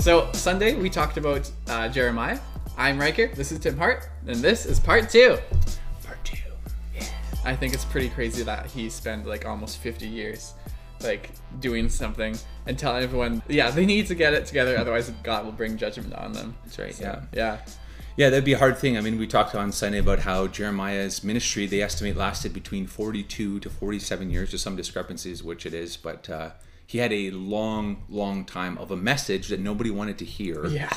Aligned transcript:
So 0.00 0.32
Sunday 0.32 0.76
we 0.76 0.88
talked 0.88 1.18
about 1.18 1.50
uh, 1.68 1.86
Jeremiah. 1.90 2.38
I'm 2.78 2.98
Riker. 2.98 3.28
This 3.34 3.52
is 3.52 3.58
Tim 3.58 3.76
Hart, 3.76 4.08
and 4.26 4.36
this 4.36 4.64
is 4.64 4.80
part 4.80 5.10
two. 5.10 5.36
Part 6.06 6.24
two. 6.24 6.38
Yeah. 6.94 7.04
I 7.44 7.54
think 7.54 7.74
it's 7.74 7.84
pretty 7.84 8.08
crazy 8.08 8.42
that 8.44 8.64
he 8.64 8.88
spent 8.88 9.26
like 9.26 9.44
almost 9.44 9.76
50 9.78 10.06
years 10.08 10.54
like 11.02 11.32
doing 11.60 11.90
something 11.90 12.34
and 12.64 12.78
telling 12.78 13.02
everyone, 13.02 13.42
yeah, 13.46 13.70
they 13.70 13.84
need 13.84 14.06
to 14.06 14.14
get 14.14 14.32
it 14.32 14.46
together, 14.46 14.78
otherwise 14.78 15.12
God 15.22 15.44
will 15.44 15.52
bring 15.52 15.76
judgment 15.76 16.14
on 16.14 16.32
them. 16.32 16.56
That's 16.64 16.78
right. 16.78 16.94
So, 16.94 17.04
yeah. 17.04 17.22
yeah. 17.34 17.58
Yeah, 18.16 18.30
that'd 18.30 18.44
be 18.44 18.54
a 18.54 18.58
hard 18.58 18.78
thing. 18.78 18.96
I 18.96 19.02
mean, 19.02 19.18
we 19.18 19.26
talked 19.26 19.54
on 19.54 19.70
Sunday 19.70 19.98
about 19.98 20.20
how 20.20 20.46
Jeremiah's 20.46 21.22
ministry, 21.22 21.66
they 21.66 21.82
estimate, 21.82 22.16
lasted 22.16 22.54
between 22.54 22.86
42 22.86 23.60
to 23.60 23.68
47 23.68 24.30
years. 24.30 24.50
There's 24.50 24.62
some 24.62 24.76
discrepancies, 24.76 25.42
which 25.44 25.66
it 25.66 25.74
is, 25.74 25.98
but 25.98 26.28
uh, 26.30 26.50
he 26.90 26.98
had 26.98 27.12
a 27.12 27.30
long, 27.30 28.02
long 28.08 28.44
time 28.44 28.76
of 28.78 28.90
a 28.90 28.96
message 28.96 29.46
that 29.46 29.60
nobody 29.60 29.92
wanted 29.92 30.18
to 30.18 30.24
hear. 30.24 30.66
Yeah. 30.66 30.90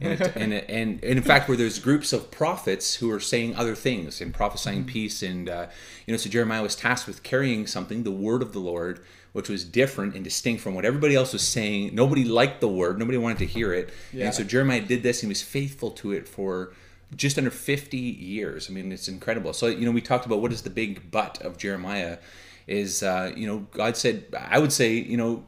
and, 0.00 0.12
it, 0.12 0.36
and, 0.36 0.52
it- 0.52 0.64
and, 0.68 1.02
and 1.02 1.18
in 1.18 1.22
fact, 1.24 1.48
where 1.48 1.56
there's 1.56 1.80
groups 1.80 2.12
of 2.12 2.30
prophets 2.30 2.94
who 2.94 3.10
are 3.10 3.18
saying 3.18 3.56
other 3.56 3.74
things 3.74 4.20
and 4.20 4.32
prophesying 4.32 4.84
peace, 4.84 5.24
and 5.24 5.48
uh, 5.48 5.66
you 6.06 6.12
know, 6.12 6.18
so 6.18 6.30
Jeremiah 6.30 6.62
was 6.62 6.76
tasked 6.76 7.08
with 7.08 7.24
carrying 7.24 7.66
something, 7.66 8.04
the 8.04 8.12
word 8.12 8.42
of 8.42 8.52
the 8.52 8.60
Lord, 8.60 9.00
which 9.32 9.48
was 9.48 9.64
different 9.64 10.14
and 10.14 10.22
distinct 10.22 10.62
from 10.62 10.76
what 10.76 10.84
everybody 10.84 11.16
else 11.16 11.32
was 11.32 11.42
saying. 11.42 11.96
Nobody 11.96 12.24
liked 12.24 12.60
the 12.60 12.68
word, 12.68 13.00
nobody 13.00 13.18
wanted 13.18 13.38
to 13.38 13.46
hear 13.46 13.74
it, 13.74 13.90
Yeah. 14.12 14.26
and 14.26 14.34
so 14.34 14.44
Jeremiah 14.44 14.82
did 14.82 15.02
this 15.02 15.18
and 15.24 15.28
he 15.28 15.30
was 15.32 15.42
faithful 15.42 15.90
to 16.02 16.12
it 16.12 16.28
for 16.28 16.72
just 17.16 17.36
under 17.38 17.50
50 17.50 17.96
years. 17.96 18.70
I 18.70 18.72
mean, 18.72 18.92
it's 18.92 19.08
incredible. 19.08 19.52
So 19.52 19.66
you 19.66 19.84
know, 19.84 19.90
we 19.90 20.00
talked 20.00 20.26
about 20.26 20.40
what 20.40 20.52
is 20.52 20.62
the 20.62 20.70
big 20.70 21.10
but 21.10 21.42
of 21.42 21.58
Jeremiah 21.58 22.18
is 22.66 23.02
uh, 23.02 23.32
you 23.36 23.48
know 23.48 23.66
God 23.72 23.96
said 23.96 24.26
I 24.38 24.58
would 24.60 24.70
say 24.72 24.92
you 24.94 25.16
know 25.16 25.42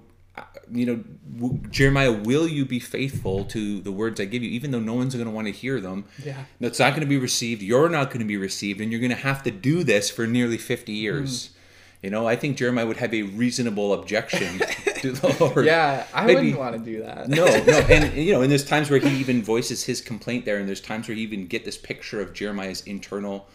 you 0.72 0.86
know 0.86 1.04
w- 1.38 1.60
Jeremiah 1.70 2.12
will 2.12 2.48
you 2.48 2.64
be 2.64 2.78
faithful 2.80 3.44
to 3.46 3.80
the 3.80 3.92
words 3.92 4.20
I 4.20 4.24
give 4.24 4.42
you 4.42 4.50
even 4.50 4.70
though 4.70 4.80
no 4.80 4.94
one's 4.94 5.14
going 5.14 5.26
to 5.26 5.32
want 5.32 5.46
to 5.46 5.52
hear 5.52 5.80
them 5.80 6.04
Yeah. 6.24 6.44
that's 6.60 6.78
not 6.78 6.90
going 6.90 7.00
to 7.02 7.06
be 7.06 7.18
received 7.18 7.62
you're 7.62 7.88
not 7.88 8.08
going 8.08 8.20
to 8.20 8.24
be 8.26 8.36
received 8.36 8.80
and 8.80 8.90
you're 8.90 9.00
going 9.00 9.10
to 9.10 9.16
have 9.16 9.42
to 9.44 9.50
do 9.50 9.84
this 9.84 10.10
for 10.10 10.26
nearly 10.26 10.58
50 10.58 10.92
years 10.92 11.48
Hmm. 11.48 12.06
you 12.06 12.10
know 12.10 12.26
I 12.26 12.36
think 12.36 12.56
Jeremiah 12.56 12.86
would 12.86 12.96
have 12.98 13.12
a 13.12 13.22
reasonable 13.22 13.92
objection 13.92 14.60
to 15.02 15.12
the 15.12 15.36
Lord 15.40 15.66
Yeah, 15.66 16.06
I 16.14 16.26
Maybe- 16.26 16.34
wouldn't 16.52 16.58
want 16.58 16.84
to 16.84 16.90
do 16.92 17.02
that. 17.02 17.28
no, 17.28 17.44
no, 17.44 17.78
and 17.94 18.16
you 18.16 18.32
know, 18.32 18.42
and 18.42 18.50
there's 18.50 18.64
times 18.64 18.88
where 18.90 18.98
he 19.00 19.10
even 19.18 19.42
voices 19.42 19.84
his 19.84 20.00
complaint 20.00 20.44
there, 20.44 20.58
and 20.58 20.66
there's 20.68 20.80
times 20.80 21.06
where 21.08 21.16
you 21.16 21.22
even 21.24 21.46
get 21.48 21.64
this 21.64 21.76
picture 21.76 22.20
of 22.20 22.32
Jeremiah's 22.32 22.82
internal 22.86 23.48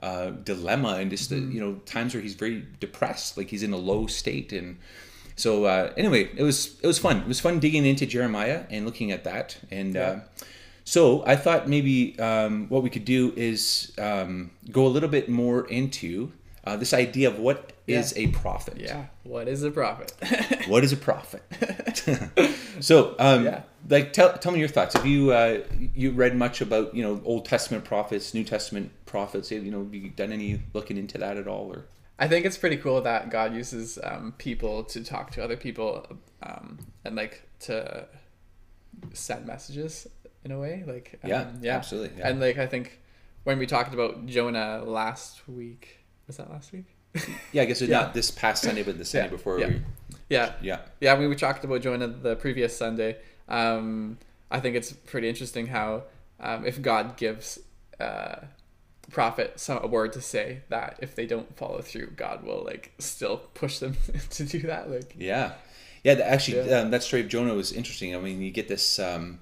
uh, 0.00 0.30
dilemma, 0.30 0.96
and 1.00 1.10
just 1.10 1.30
the, 1.30 1.36
you 1.36 1.60
know, 1.60 1.74
times 1.86 2.14
where 2.14 2.22
he's 2.22 2.34
very 2.34 2.64
depressed, 2.80 3.36
like 3.38 3.48
he's 3.48 3.62
in 3.62 3.72
a 3.72 3.76
low 3.76 4.06
state, 4.06 4.52
and 4.52 4.76
so 5.36 5.64
uh, 5.64 5.92
anyway, 5.96 6.30
it 6.36 6.42
was 6.42 6.78
it 6.82 6.86
was 6.86 6.98
fun. 6.98 7.18
It 7.18 7.28
was 7.28 7.40
fun 7.40 7.58
digging 7.60 7.84
into 7.86 8.06
Jeremiah 8.06 8.64
and 8.70 8.84
looking 8.86 9.10
at 9.12 9.24
that, 9.24 9.58
and 9.70 9.96
uh, 9.96 10.16
so 10.84 11.24
I 11.26 11.36
thought 11.36 11.68
maybe 11.68 12.18
um, 12.18 12.66
what 12.68 12.82
we 12.82 12.90
could 12.90 13.04
do 13.04 13.32
is 13.36 13.92
um, 13.98 14.50
go 14.70 14.86
a 14.86 14.88
little 14.88 15.08
bit 15.08 15.28
more 15.28 15.66
into 15.66 16.32
uh, 16.64 16.76
this 16.76 16.92
idea 16.94 17.28
of 17.28 17.38
what 17.38 17.72
is 17.86 18.14
Yeah. 18.16 18.24
a 18.24 18.26
prophet. 18.28 18.76
Yeah. 18.80 19.06
What 19.22 19.48
is 19.48 19.62
a 19.62 19.70
prophet? 19.70 20.12
What 20.68 20.82
is 20.84 20.92
a 20.92 20.96
prophet? 20.96 21.42
so, 22.80 23.14
um, 23.18 23.44
Yeah. 23.44 23.62
like, 23.90 24.12
tell, 24.12 24.32
tell 24.38 24.52
me 24.52 24.58
your 24.58 24.68
thoughts. 24.68 24.94
Have 24.94 25.06
you 25.06 25.32
uh, 25.32 25.60
you 25.94 26.10
read 26.12 26.34
much 26.36 26.60
about 26.60 26.94
you 26.94 27.02
know 27.02 27.20
Old 27.24 27.44
Testament 27.44 27.84
prophets, 27.84 28.32
New 28.34 28.44
Testament 28.44 28.90
prophets? 29.06 29.50
Have, 29.50 29.64
You 29.64 29.72
know, 29.72 29.82
have 29.84 29.94
you 29.94 30.08
done 30.10 30.32
any 30.32 30.60
looking 30.72 30.96
into 30.96 31.18
that 31.18 31.36
at 31.36 31.46
all? 31.48 31.70
Or 31.72 31.84
I 32.18 32.28
think 32.28 32.46
it's 32.46 32.56
pretty 32.56 32.76
cool 32.76 33.00
that 33.02 33.30
God 33.30 33.54
uses 33.54 33.98
um, 34.02 34.34
people 34.38 34.84
to 34.84 35.02
talk 35.02 35.30
to 35.32 35.42
other 35.42 35.56
people 35.56 36.06
um, 36.42 36.78
and 37.04 37.16
like 37.16 37.48
to 37.60 38.06
send 39.12 39.46
messages 39.46 40.06
in 40.44 40.52
a 40.52 40.58
way. 40.58 40.84
Like 40.86 41.18
um, 41.24 41.30
Yeah, 41.30 41.50
yeah, 41.60 41.76
absolutely, 41.76 42.18
yeah. 42.18 42.28
And 42.28 42.40
like 42.40 42.58
I 42.58 42.66
think 42.66 43.00
when 43.44 43.58
we 43.58 43.66
talked 43.66 43.92
about 43.94 44.26
Jonah 44.26 44.82
last 44.84 45.46
week, 45.48 45.98
was 46.26 46.36
that 46.36 46.50
last 46.50 46.72
week? 46.72 46.86
yeah, 47.52 47.62
I 47.62 47.64
guess 47.64 47.80
it's 47.82 47.90
Yeah. 47.90 48.00
not 48.02 48.14
this 48.14 48.30
past 48.30 48.62
Sunday, 48.62 48.82
but 48.82 48.96
the 48.98 49.04
Sunday 49.04 49.26
Yeah, 49.26 49.30
before. 49.30 49.58
yeah. 49.58 49.66
We, 49.68 49.80
Yeah, 50.30 50.52
yeah, 50.62 50.78
yeah. 51.00 51.18
We, 51.18 51.26
we 51.28 51.36
talked 51.36 51.64
about 51.64 51.82
Jonah 51.82 52.08
the 52.08 52.36
previous 52.36 52.76
Sunday. 52.76 53.16
Um, 53.48 54.18
I 54.50 54.60
think 54.60 54.76
it's 54.76 54.92
pretty 54.92 55.28
interesting 55.28 55.66
how 55.66 56.04
um, 56.40 56.64
if 56.64 56.80
God 56.80 57.16
gives 57.16 57.58
uh, 58.00 58.36
prophet 59.10 59.60
some 59.60 59.78
a 59.82 59.86
word 59.86 60.12
to 60.14 60.20
say 60.20 60.60
that 60.68 60.98
if 61.00 61.14
they 61.14 61.26
don't 61.26 61.56
follow 61.56 61.80
through, 61.80 62.10
God 62.16 62.44
will 62.44 62.62
like 62.64 62.92
still 62.98 63.38
push 63.54 63.78
them 63.78 63.96
to 64.30 64.44
do 64.44 64.60
that. 64.62 64.90
Like 64.90 65.14
yeah, 65.18 65.52
yeah. 66.02 66.14
the- 66.14 66.28
Actually, 66.28 66.68
Yeah. 66.68 66.80
Um, 66.80 66.90
that 66.90 67.02
story 67.02 67.22
of 67.22 67.28
Jonah 67.28 67.54
was 67.54 67.72
interesting. 67.72 68.14
I 68.14 68.18
mean, 68.18 68.40
you 68.42 68.50
get 68.50 68.68
this 68.68 68.98
um, 68.98 69.40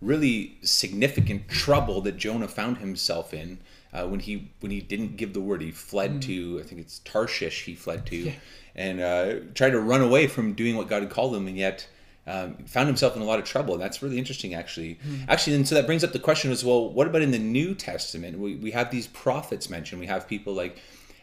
really 0.00 0.58
significant 0.62 1.48
trouble 1.48 2.00
that 2.02 2.16
Jonah 2.16 2.48
found 2.48 2.78
himself 2.78 3.32
in. 3.34 3.58
Uh, 3.92 4.06
when 4.06 4.18
he 4.20 4.50
when 4.60 4.72
he 4.72 4.80
didn't 4.80 5.16
give 5.16 5.34
the 5.34 5.40
word, 5.40 5.62
he 5.62 5.70
fled 5.70 6.20
to 6.22 6.60
I 6.60 6.66
think 6.66 6.80
it's 6.80 6.98
Tarshish. 7.00 7.64
He 7.64 7.74
fled 7.76 8.04
to, 8.06 8.32
and 8.74 9.00
uh, 9.00 9.34
tried 9.54 9.70
to 9.70 9.80
run 9.80 10.00
away 10.00 10.26
from 10.26 10.52
doing 10.54 10.76
what 10.76 10.88
God 10.88 11.02
had 11.02 11.10
called 11.10 11.34
him, 11.36 11.46
and 11.46 11.56
yet 11.56 11.86
um, 12.26 12.56
found 12.66 12.86
himself 12.88 13.16
in 13.16 13.22
a 13.22 13.24
lot 13.24 13.38
of 13.38 13.44
trouble. 13.44 13.74
And 13.74 13.82
that's 13.82 14.02
really 14.02 14.18
interesting, 14.18 14.54
actually. 14.54 14.98
Actually, 15.28 15.56
and 15.56 15.68
so 15.68 15.74
that 15.74 15.86
brings 15.86 16.04
up 16.04 16.12
the 16.12 16.18
question 16.18 16.50
as 16.50 16.64
well: 16.64 16.90
What 16.90 17.06
about 17.06 17.22
in 17.22 17.30
the 17.30 17.38
New 17.38 17.74
Testament? 17.74 18.38
We 18.38 18.56
we 18.56 18.70
have 18.72 18.90
these 18.90 19.06
prophets 19.08 19.68
mentioned. 19.68 20.00
We 20.00 20.06
have 20.06 20.28
people 20.28 20.54
like 20.54 20.78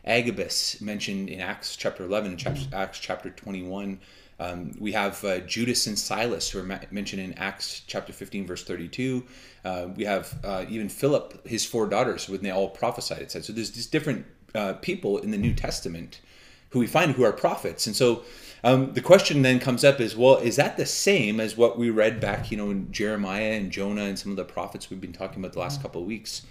Agabus 0.06 0.82
mentioned 0.82 1.30
in 1.30 1.40
Acts 1.40 1.76
chapter 1.76 2.04
eleven, 2.04 2.32
and 2.32 2.40
chapter, 2.40 2.62
Acts 2.74 3.00
chapter 3.00 3.30
twenty 3.30 3.64
one. 3.64 4.00
Um, 4.40 4.72
we 4.80 4.94
have 4.94 5.24
uh, 5.24 5.40
Judas 5.42 5.86
and 5.86 5.98
Silas, 5.98 6.50
who 6.50 6.58
are 6.60 6.64
ma- 6.64 6.80
mentioned 6.90 7.22
in 7.22 7.34
Acts 7.34 7.84
chapter 7.86 8.12
15, 8.12 8.48
verse 8.48 8.64
32. 8.64 9.24
Uh, 9.64 9.90
we 9.96 10.04
have 10.06 10.36
uh, 10.44 10.66
even 10.68 10.90
Philip, 10.90 11.46
his 11.46 11.64
four 11.64 11.86
daughters, 11.86 12.28
when 12.28 12.42
they 12.42 12.50
all 12.50 12.68
prophesied, 12.68 13.22
it 13.22 13.32
said. 13.32 13.46
So 13.46 13.54
there's 13.54 13.70
these 13.70 13.86
different 13.86 14.26
uh, 14.56 14.74
people 14.74 15.20
in 15.20 15.30
the 15.30 15.38
New 15.38 15.54
Testament 15.54 16.22
who 16.72 16.80
we 16.80 16.88
find 16.88 17.14
who 17.14 17.24
are 17.24 17.32
prophets. 17.34 17.88
And 17.88 17.96
so 17.96 18.24
um, 18.64 18.94
the 18.94 19.02
question 19.02 19.42
then 19.42 19.60
comes 19.60 19.84
up 19.84 20.00
is, 20.00 20.16
well, 20.16 20.38
is 20.38 20.56
that 20.58 20.78
the 20.78 20.86
same 20.86 21.40
as 21.40 21.56
what 21.58 21.78
we 21.78 21.90
read 21.90 22.20
back, 22.20 22.52
you 22.52 22.58
know, 22.58 22.70
in 22.70 22.92
Jeremiah 22.92 23.54
and 23.54 23.72
Jonah 23.72 24.04
and 24.04 24.18
some 24.20 24.32
of 24.32 24.38
the 24.38 24.44
prophets 24.46 24.90
we've 24.90 25.02
been 25.02 25.14
talking 25.14 25.40
about 25.42 25.54
the 25.54 25.60
last 25.60 25.82
couple 25.82 26.02
of 26.02 26.08
weeks? 26.08 26.44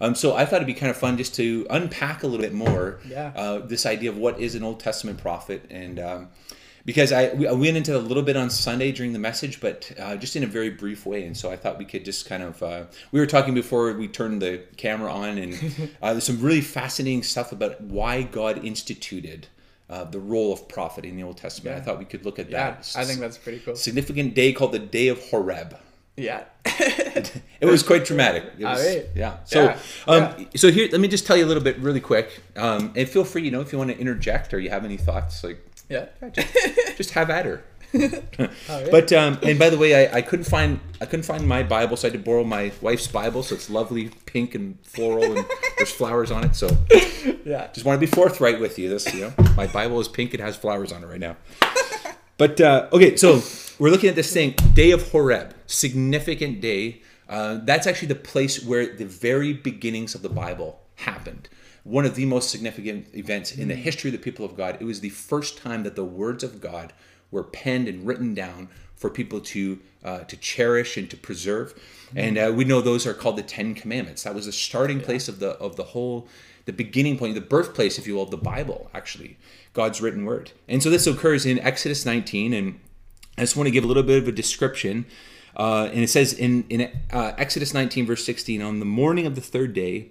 Um, 0.00 0.14
so 0.16 0.34
I 0.34 0.44
thought 0.44 0.56
it'd 0.56 0.66
be 0.66 0.74
kind 0.74 0.90
of 0.90 0.96
fun 0.96 1.16
just 1.16 1.34
to 1.36 1.64
unpack 1.70 2.22
a 2.24 2.26
little 2.26 2.42
bit 2.44 2.52
more 2.52 2.98
Yeah. 3.08 3.32
uh, 3.36 3.58
this 3.60 3.86
idea 3.86 4.10
of 4.10 4.16
what 4.16 4.40
is 4.40 4.54
an 4.56 4.64
Old 4.64 4.80
Testament 4.80 5.18
prophet, 5.20 5.64
and 5.70 6.00
um, 6.00 6.28
because 6.84 7.12
I, 7.12 7.32
we, 7.34 7.46
I 7.46 7.52
went 7.52 7.76
into 7.76 7.96
a 7.96 8.00
little 8.00 8.24
bit 8.24 8.36
on 8.36 8.50
Sunday 8.50 8.90
during 8.90 9.12
the 9.12 9.20
message, 9.20 9.60
but 9.60 9.92
uh, 10.00 10.16
just 10.16 10.34
in 10.34 10.42
a 10.42 10.48
very 10.48 10.70
brief 10.70 11.06
way, 11.06 11.24
and 11.24 11.36
so 11.36 11.52
I 11.52 11.56
thought 11.56 11.78
we 11.78 11.84
could 11.84 12.04
just 12.04 12.26
kind 12.28 12.42
of 12.42 12.60
uh, 12.64 12.84
we 13.12 13.20
were 13.20 13.26
talking 13.26 13.54
before 13.54 13.92
we 13.92 14.08
turned 14.08 14.42
the 14.42 14.64
camera 14.76 15.12
on, 15.12 15.38
and 15.38 15.54
uh, 16.02 16.10
there's 16.14 16.24
some 16.24 16.40
really 16.40 16.62
fascinating 16.62 17.22
stuff 17.22 17.52
about 17.52 17.80
why 17.80 18.22
God 18.22 18.64
instituted. 18.64 19.46
Uh, 19.92 20.04
the 20.04 20.18
role 20.18 20.54
of 20.54 20.66
prophet 20.68 21.04
in 21.04 21.16
the 21.16 21.22
Old 21.22 21.36
Testament. 21.36 21.76
I 21.76 21.80
thought 21.80 21.98
we 21.98 22.06
could 22.06 22.24
look 22.24 22.38
at 22.38 22.48
yeah, 22.48 22.70
that. 22.70 22.94
I 22.96 23.04
think 23.04 23.20
that's 23.20 23.36
pretty 23.36 23.58
cool. 23.58 23.76
significant 23.76 24.34
day 24.34 24.54
called 24.54 24.72
the 24.72 24.78
Day 24.78 25.08
of 25.08 25.22
Horeb. 25.28 25.76
Yeah. 26.16 26.44
It 27.60 27.66
was 27.66 27.82
quite 27.82 28.04
dramatic. 28.06 28.44
Was, 28.58 28.80
Alright. 28.80 29.08
Yeah. 29.14 29.36
So, 29.44 29.64
Yeah. 29.64 29.78
um, 30.08 30.48
so 30.56 30.72
here, 30.72 30.88
let 30.90 31.00
me 31.00 31.08
just 31.08 31.26
tell 31.26 31.36
you 31.36 31.44
a 31.44 31.46
little 31.46 31.62
bit 31.62 31.78
really 31.78 32.00
quick, 32.00 32.40
um, 32.56 32.92
and 32.96 33.06
feel 33.06 33.22
free, 33.22 33.42
you 33.42 33.50
know, 33.50 33.60
if 33.60 33.70
you 33.70 33.78
want 33.78 33.90
to 33.90 33.98
interject 33.98 34.54
or 34.54 34.58
you 34.58 34.70
have 34.70 34.84
any 34.84 34.96
thoughts, 34.96 35.44
like 35.44 35.64
yeah. 35.90 36.06
just 36.96 37.10
have 37.10 37.28
at 37.28 37.44
her. 37.44 37.62
Alright. 37.94 38.90
But 38.90 39.12
um, 39.12 39.38
and 39.42 39.58
by 39.58 39.70
the 39.70 39.78
way, 39.78 40.08
I, 40.08 40.18
I 40.18 40.22
couldn't 40.22 40.46
find 40.46 40.80
I 41.00 41.06
couldn't 41.06 41.24
find 41.24 41.46
my 41.46 41.62
Bible, 41.62 41.96
so 41.96 42.08
I 42.08 42.10
had 42.10 42.18
to 42.18 42.24
borrow 42.24 42.44
my 42.44 42.72
wife's 42.80 43.06
Bible. 43.06 43.42
So 43.42 43.54
it's 43.54 43.68
lovely, 43.68 44.10
pink 44.26 44.54
and 44.54 44.78
floral, 44.82 45.36
and 45.36 45.46
there's 45.76 45.92
flowers 45.92 46.30
on 46.30 46.44
it. 46.44 46.54
So 46.54 46.68
yeah. 47.44 47.68
just 47.72 47.84
want 47.84 48.00
to 48.00 48.06
be 48.06 48.10
forthright 48.10 48.60
with 48.60 48.78
you. 48.78 48.88
This, 48.88 49.12
you 49.12 49.20
know, 49.20 49.32
my 49.56 49.66
Bible 49.66 50.00
is 50.00 50.08
pink. 50.08 50.32
It 50.34 50.40
has 50.40 50.56
flowers 50.56 50.92
on 50.92 51.02
it 51.02 51.06
right 51.06 51.20
now. 51.20 51.36
But 52.38 52.60
uh, 52.60 52.88
okay, 52.92 53.16
so 53.16 53.42
we're 53.78 53.90
looking 53.90 54.08
at 54.08 54.16
this 54.16 54.32
thing, 54.32 54.54
Day 54.74 54.90
of 54.90 55.10
Horeb, 55.10 55.54
significant 55.66 56.60
day. 56.60 57.02
Uh, 57.28 57.60
that's 57.62 57.86
actually 57.86 58.08
the 58.08 58.14
place 58.16 58.64
where 58.64 58.94
the 58.94 59.04
very 59.04 59.52
beginnings 59.52 60.14
of 60.14 60.22
the 60.22 60.28
Bible 60.28 60.80
happened. 60.96 61.48
One 61.84 62.04
of 62.04 62.14
the 62.14 62.26
most 62.26 62.50
significant 62.50 63.14
events 63.14 63.52
in 63.52 63.68
the 63.68 63.74
history 63.74 64.10
of 64.10 64.12
the 64.12 64.22
people 64.22 64.44
of 64.44 64.56
God. 64.56 64.78
It 64.80 64.84
was 64.84 65.00
the 65.00 65.08
first 65.08 65.58
time 65.58 65.82
that 65.82 65.96
the 65.96 66.04
words 66.04 66.44
of 66.44 66.60
God 66.60 66.92
were 67.32 67.42
penned 67.42 67.88
and 67.88 68.06
written 68.06 68.34
down 68.34 68.68
for 68.94 69.10
people 69.10 69.40
to 69.40 69.80
uh, 70.04 70.20
to 70.20 70.36
cherish 70.36 70.96
and 70.96 71.10
to 71.10 71.16
preserve. 71.16 71.74
And 72.14 72.38
uh, 72.38 72.52
we 72.54 72.64
know 72.64 72.80
those 72.80 73.06
are 73.06 73.14
called 73.14 73.36
the 73.36 73.42
Ten 73.42 73.74
Commandments. 73.74 74.22
That 74.22 74.34
was 74.34 74.46
the 74.46 74.52
starting 74.52 75.00
place 75.00 75.28
of 75.28 75.40
the 75.40 75.50
of 75.52 75.76
the 75.76 75.84
whole, 75.84 76.28
the 76.66 76.72
beginning 76.72 77.18
point, 77.18 77.34
the 77.34 77.40
birthplace, 77.40 77.98
if 77.98 78.06
you 78.06 78.14
will, 78.14 78.22
of 78.22 78.30
the 78.30 78.36
Bible. 78.36 78.90
Actually, 78.94 79.38
God's 79.72 80.00
written 80.00 80.24
word. 80.24 80.52
And 80.68 80.82
so 80.82 80.90
this 80.90 81.06
occurs 81.06 81.44
in 81.44 81.58
Exodus 81.58 82.06
19, 82.06 82.52
and 82.52 82.80
I 83.36 83.42
just 83.42 83.56
want 83.56 83.66
to 83.66 83.70
give 83.70 83.84
a 83.84 83.86
little 83.86 84.02
bit 84.02 84.22
of 84.22 84.28
a 84.28 84.32
description. 84.32 85.06
Uh, 85.56 85.88
and 85.92 86.00
it 86.00 86.08
says 86.08 86.32
in 86.32 86.64
in 86.68 86.90
uh, 87.12 87.32
Exodus 87.38 87.74
19, 87.74 88.06
verse 88.06 88.24
16, 88.24 88.62
on 88.62 88.78
the 88.78 88.84
morning 88.84 89.26
of 89.26 89.34
the 89.34 89.42
third 89.42 89.74
day. 89.74 90.10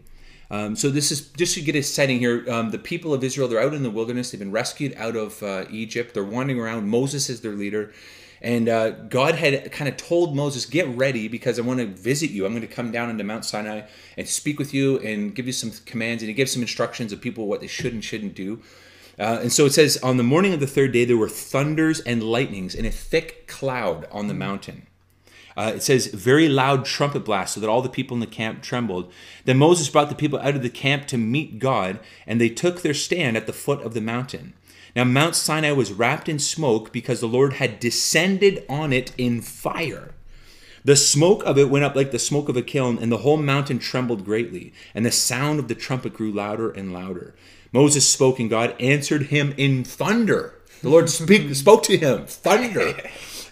Um, 0.52 0.76
so 0.76 0.90
this 0.90 1.14
is 1.14 1.30
just 1.30 1.56
to 1.56 1.62
get 1.62 1.78
a 1.78 1.82
setting 1.82 2.20
here. 2.20 2.46
Um, 2.52 2.72
the 2.72 2.78
people 2.78 3.14
of 3.14 3.24
Israel, 3.24 3.48
they're 3.48 3.62
out 3.62 3.74
in 3.74 3.84
the 3.84 3.90
wilderness. 3.90 4.32
They've 4.32 4.40
been 4.40 4.52
rescued 4.52 4.94
out 4.98 5.16
of 5.16 5.42
uh, 5.42 5.64
Egypt. 5.72 6.14
They're 6.14 6.26
wandering 6.26 6.60
around. 6.60 6.90
Moses 6.90 7.30
is 7.30 7.40
their 7.40 7.54
leader, 7.54 7.94
And 8.42 8.68
uh, 8.68 8.90
God 8.90 9.36
had 9.36 9.72
kind 9.72 9.88
of 9.88 9.96
told 9.96 10.36
Moses, 10.36 10.66
Get 10.66 10.90
ready 10.90 11.30
because 11.30 11.58
I 11.58 11.62
want 11.62 11.80
to 11.80 11.86
visit 11.86 12.32
you. 12.32 12.46
I'm 12.46 12.52
going 12.52 12.68
to 12.68 12.68
come 12.68 12.92
down 12.92 13.10
into 13.10 13.24
Mount 13.24 13.46
Sinai 13.46 13.84
and 14.18 14.28
speak 14.28 14.60
with 14.60 14.74
you 14.74 15.00
and 15.00 15.34
give 15.34 15.48
you 15.48 15.54
some 15.54 15.72
commands. 15.86 16.22
And 16.22 16.28
he 16.28 16.34
gives 16.34 16.52
some 16.52 16.62
instructions 16.62 17.14
of 17.14 17.22
people 17.22 17.48
what 17.48 17.62
they 17.62 17.68
should 17.68 17.94
and 17.94 18.04
shouldn't 18.04 18.36
do. 18.36 18.62
Uh, 19.18 19.40
and 19.42 19.54
so 19.54 19.66
it 19.66 19.72
says, 19.72 19.98
On 20.04 20.18
the 20.18 20.24
morning 20.24 20.54
of 20.54 20.60
the 20.60 20.68
third 20.68 20.92
day, 20.92 21.06
there 21.06 21.16
were 21.16 21.30
thunders 21.30 22.02
and 22.02 22.22
lightnings 22.22 22.76
and 22.76 22.86
a 22.86 22.92
thick 22.92 23.48
cloud 23.48 24.06
on 24.12 24.28
the 24.28 24.34
mountain. 24.34 24.86
Uh, 25.58 25.74
it 25.76 25.84
says, 25.84 26.08
very 26.08 26.48
loud 26.48 26.86
trumpet 26.86 27.26
blast, 27.26 27.54
so 27.54 27.60
that 27.60 27.70
all 27.70 27.82
the 27.82 27.90
people 27.90 28.16
in 28.16 28.22
the 28.22 28.28
camp 28.28 28.62
trembled. 28.62 29.12
Then 29.46 29.58
Moses 29.58 29.90
brought 29.90 30.10
the 30.10 30.16
people 30.16 30.40
out 30.40 30.56
of 30.56 30.64
the 30.64 30.70
camp 30.70 31.08
to 31.08 31.18
meet 31.18 31.60
God, 31.60 32.00
and 32.26 32.40
they 32.40 32.50
took 32.50 32.82
their 32.82 32.94
stand 32.94 33.36
at 33.36 33.48
the 33.48 33.54
foot 33.54 33.82
of 33.82 33.94
the 33.94 34.02
mountain. 34.02 34.54
Now, 34.96 35.04
Mount 35.04 35.36
Sinai 35.36 35.72
was 35.72 35.94
wrapped 35.94 36.28
in 36.28 36.40
smoke 36.40 36.92
because 36.92 37.20
the 37.20 37.28
Lord 37.28 37.54
had 37.54 37.80
descended 37.80 38.66
on 38.68 38.92
it 38.92 39.14
in 39.18 39.42
fire. 39.42 40.14
The 40.84 40.96
smoke 40.96 41.44
of 41.46 41.58
it 41.58 41.70
went 41.70 41.86
up 41.86 41.96
like 41.96 42.12
the 42.12 42.20
smoke 42.20 42.50
of 42.50 42.58
a 42.58 42.62
kiln, 42.62 42.98
and 42.98 43.12
the 43.12 43.20
whole 43.20 43.38
mountain 43.38 43.80
trembled 43.80 44.26
greatly, 44.26 44.74
and 44.96 45.06
the 45.06 45.12
sound 45.12 45.60
of 45.60 45.68
the 45.68 45.76
trumpet 45.76 46.14
grew 46.14 46.32
louder 46.32 46.72
and 46.72 46.92
louder. 46.92 47.36
Moses 47.72 48.10
spoke, 48.10 48.40
and 48.40 48.50
God 48.50 48.76
answered 48.80 49.28
him 49.28 49.54
in 49.58 49.84
thunder. 49.84 50.56
The 50.82 50.90
Lord 50.90 51.10
speak, 51.10 51.54
spoke 51.56 51.84
to 51.84 51.98
him, 51.98 52.26
thunder. 52.26 52.96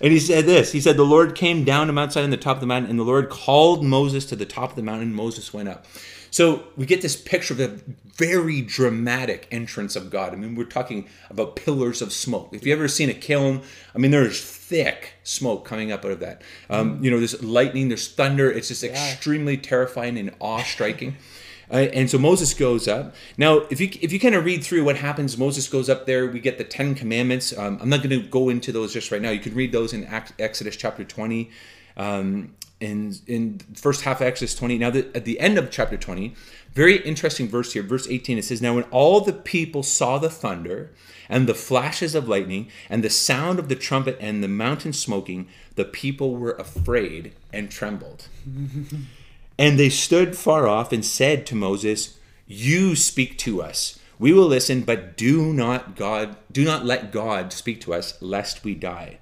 And 0.02 0.12
he 0.12 0.20
said 0.20 0.46
this 0.46 0.72
He 0.72 0.82
said, 0.82 0.98
The 0.98 1.04
Lord 1.04 1.36
came 1.36 1.64
down 1.64 1.88
to 1.88 1.94
Mount 1.94 2.14
Sinai 2.14 2.26
on 2.26 2.32
the 2.32 2.38
top 2.38 2.58
of 2.58 2.62
the 2.62 2.68
mountain, 2.68 2.90
and 2.90 3.00
the 3.00 3.04
Lord 3.04 3.30
called 3.30 3.84
Moses 3.84 4.26
to 4.26 4.36
the 4.36 4.46
top 4.46 4.72
of 4.72 4.76
the 4.76 4.84
mountain, 4.84 5.08
and 5.10 5.16
Moses 5.16 5.54
went 5.54 5.70
up. 5.70 5.86
So 6.32 6.64
we 6.78 6.86
get 6.86 7.02
this 7.02 7.16
picture 7.16 7.54
of 7.54 7.60
a 7.60 7.80
very 8.16 8.62
dramatic 8.62 9.48
entrance 9.50 9.96
of 9.96 10.10
God. 10.10 10.34
I 10.34 10.36
mean, 10.36 10.56
we're 10.56 10.66
talking 10.66 11.08
about 11.30 11.56
pillars 11.56 12.02
of 12.02 12.12
smoke. 12.14 12.50
If 12.52 12.66
you 12.66 12.74
ever 12.74 12.88
seen 12.88 13.10
a 13.10 13.14
kiln, 13.14 13.62
I 13.96 13.98
mean, 13.98 14.12
there's 14.12 14.44
thick 14.44 15.14
smoke 15.24 15.66
coming 15.66 15.92
up 15.92 16.06
out 16.06 16.12
of 16.12 16.20
that. 16.20 16.42
Um, 16.70 17.04
you 17.04 17.10
know, 17.10 17.18
there's 17.18 17.42
lightning, 17.42 17.88
there's 17.88 18.08
thunder. 18.08 18.52
It's 18.52 18.68
just 18.68 18.84
extremely 18.84 19.58
terrifying 19.58 20.18
and 20.18 20.36
awe 20.40 20.64
striking. 20.64 21.18
Uh, 21.72 21.88
and 21.94 22.10
so 22.10 22.18
Moses 22.18 22.54
goes 22.54 22.88
up. 22.88 23.14
Now, 23.38 23.60
if 23.70 23.80
you 23.80 23.90
if 24.02 24.12
you 24.12 24.20
kind 24.20 24.36
of 24.36 24.44
read 24.46 24.64
through 24.64 24.84
what 24.84 24.98
happens, 24.98 25.38
Moses 25.38 25.68
goes 25.68 25.90
up 25.90 26.06
there. 26.06 26.28
We 26.28 26.40
get 26.40 26.58
the 26.58 26.64
Ten 26.64 26.96
Commandments. 26.96 27.56
Um, 27.58 27.78
I'm 27.82 27.90
not 27.90 28.02
going 28.02 28.10
to 28.10 28.28
go 28.28 28.50
into 28.50 28.72
those 28.72 28.94
just 28.94 29.12
right 29.12 29.22
now. 29.22 29.30
You 29.30 29.40
can 29.40 29.54
read 29.54 29.72
those 29.72 29.94
in 29.94 30.08
Exodus 30.40 30.76
chapter 30.76 31.04
20, 31.04 31.50
um, 31.96 32.56
in 32.80 33.14
in 33.28 33.60
first 33.76 34.02
half 34.02 34.22
of 34.22 34.28
Exodus 34.28 34.56
20. 34.56 34.78
Now, 34.80 34.90
the, 34.90 35.08
at 35.16 35.26
the 35.26 35.40
end 35.40 35.60
of 35.60 35.70
chapter 35.70 35.96
20, 35.96 36.34
very 36.74 36.98
interesting 36.98 37.48
verse 37.48 37.74
here, 37.74 37.84
verse 37.84 38.08
18. 38.08 38.40
It 38.40 38.46
says, 38.46 38.62
"Now 38.64 38.74
when 38.74 38.86
all 38.86 39.22
the 39.22 39.34
people 39.34 39.84
saw 39.84 40.18
the 40.18 40.30
thunder 40.30 40.92
and 41.28 41.48
the 41.48 41.54
flashes 41.54 42.16
of 42.16 42.28
lightning 42.28 42.68
and 42.90 43.04
the 43.04 43.12
sound 43.12 43.60
of 43.60 43.70
the 43.70 43.76
trumpet 43.76 44.18
and 44.20 44.44
the 44.44 44.48
mountain 44.48 44.94
smoking, 44.94 45.48
the 45.76 45.86
people 45.86 46.36
were 46.36 46.54
afraid 46.54 47.34
and 47.54 47.70
trembled." 47.70 48.28
And 49.60 49.78
they 49.78 49.90
stood 49.90 50.38
far 50.38 50.70
off 50.70 50.94
and 50.94 51.04
said 51.04 51.46
to 51.48 51.56
Moses, 51.56 52.18
You 52.48 52.96
speak 52.96 53.38
to 53.40 53.62
us. 53.62 54.00
We 54.18 54.32
will 54.32 54.48
listen, 54.48 54.84
but 54.84 55.18
do 55.18 55.52
not 55.52 55.98
God 55.98 56.38
do 56.50 56.64
not 56.64 56.86
let 56.86 57.12
God 57.12 57.52
speak 57.52 57.82
to 57.82 57.94
us, 57.94 58.20
lest 58.22 58.64
we 58.64 58.74
die. 58.74 59.20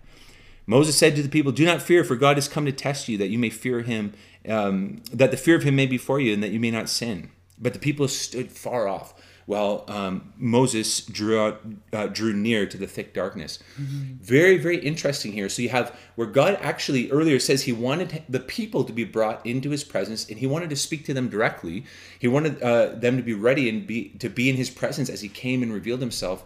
Moses 0.68 0.96
said 0.96 1.16
to 1.16 1.24
the 1.24 1.30
people, 1.30 1.52
Do 1.52 1.66
not 1.66 1.82
fear, 1.82 2.04
for 2.04 2.16
God 2.16 2.38
has 2.38 2.48
come 2.48 2.66
to 2.66 2.72
test 2.72 3.10
you, 3.10 3.18
that 3.18 3.30
you 3.30 3.40
may 3.40 3.50
fear 3.50 3.82
him, 3.82 4.14
um, 4.48 5.02
that 5.12 5.32
the 5.32 5.38
fear 5.38 5.56
of 5.56 5.64
him 5.64 5.76
may 5.76 5.88
be 5.88 5.98
for 5.98 6.20
you, 6.20 6.34
and 6.34 6.44
that 6.44 6.52
you 6.52 6.60
may 6.60 6.72
not 6.72 6.88
sin. 6.88 7.32
But 7.58 7.74
the 7.74 7.80
people 7.80 8.08
stood 8.08 8.52
far 8.52 8.88
off 8.88 9.16
while 9.48 9.86
um, 9.88 10.34
Moses 10.38 11.00
drew 11.00 11.40
out, 11.40 11.62
uh, 11.94 12.08
drew 12.08 12.34
near 12.34 12.66
to 12.66 12.78
the 12.78 12.86
thick 12.86 13.14
darkness. 13.14 13.60
Mm-hmm. 13.82 14.16
Very, 14.22 14.58
very 14.58 14.78
interesting 14.78 15.32
here. 15.32 15.48
So 15.48 15.62
you 15.62 15.70
have 15.70 15.98
where 16.16 16.28
God 16.28 16.58
actually 16.62 17.10
earlier 17.12 17.40
says 17.40 17.64
he 17.64 17.72
wanted 17.72 18.24
the 18.28 18.42
people 18.42 18.84
to 18.84 18.92
be 18.92 19.06
brought 19.06 19.44
into 19.46 19.70
his 19.70 19.86
presence, 19.86 20.30
and 20.30 20.38
he 20.38 20.46
wanted 20.46 20.70
to 20.70 20.76
speak 20.76 21.06
to 21.06 21.14
them 21.14 21.30
directly. 21.30 21.86
He 22.20 22.28
wanted 22.28 22.62
uh, 22.62 22.88
them 22.96 23.16
to 23.16 23.24
be 23.24 23.34
ready 23.34 23.70
and 23.70 23.88
be 23.88 24.10
to 24.20 24.30
be 24.30 24.50
in 24.50 24.58
his 24.58 24.70
presence 24.70 25.10
as 25.10 25.22
he 25.22 25.30
came 25.30 25.64
and 25.64 25.74
revealed 25.74 26.02
himself. 26.02 26.44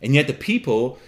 And 0.00 0.14
yet 0.14 0.28
the 0.28 0.34
people 0.34 0.98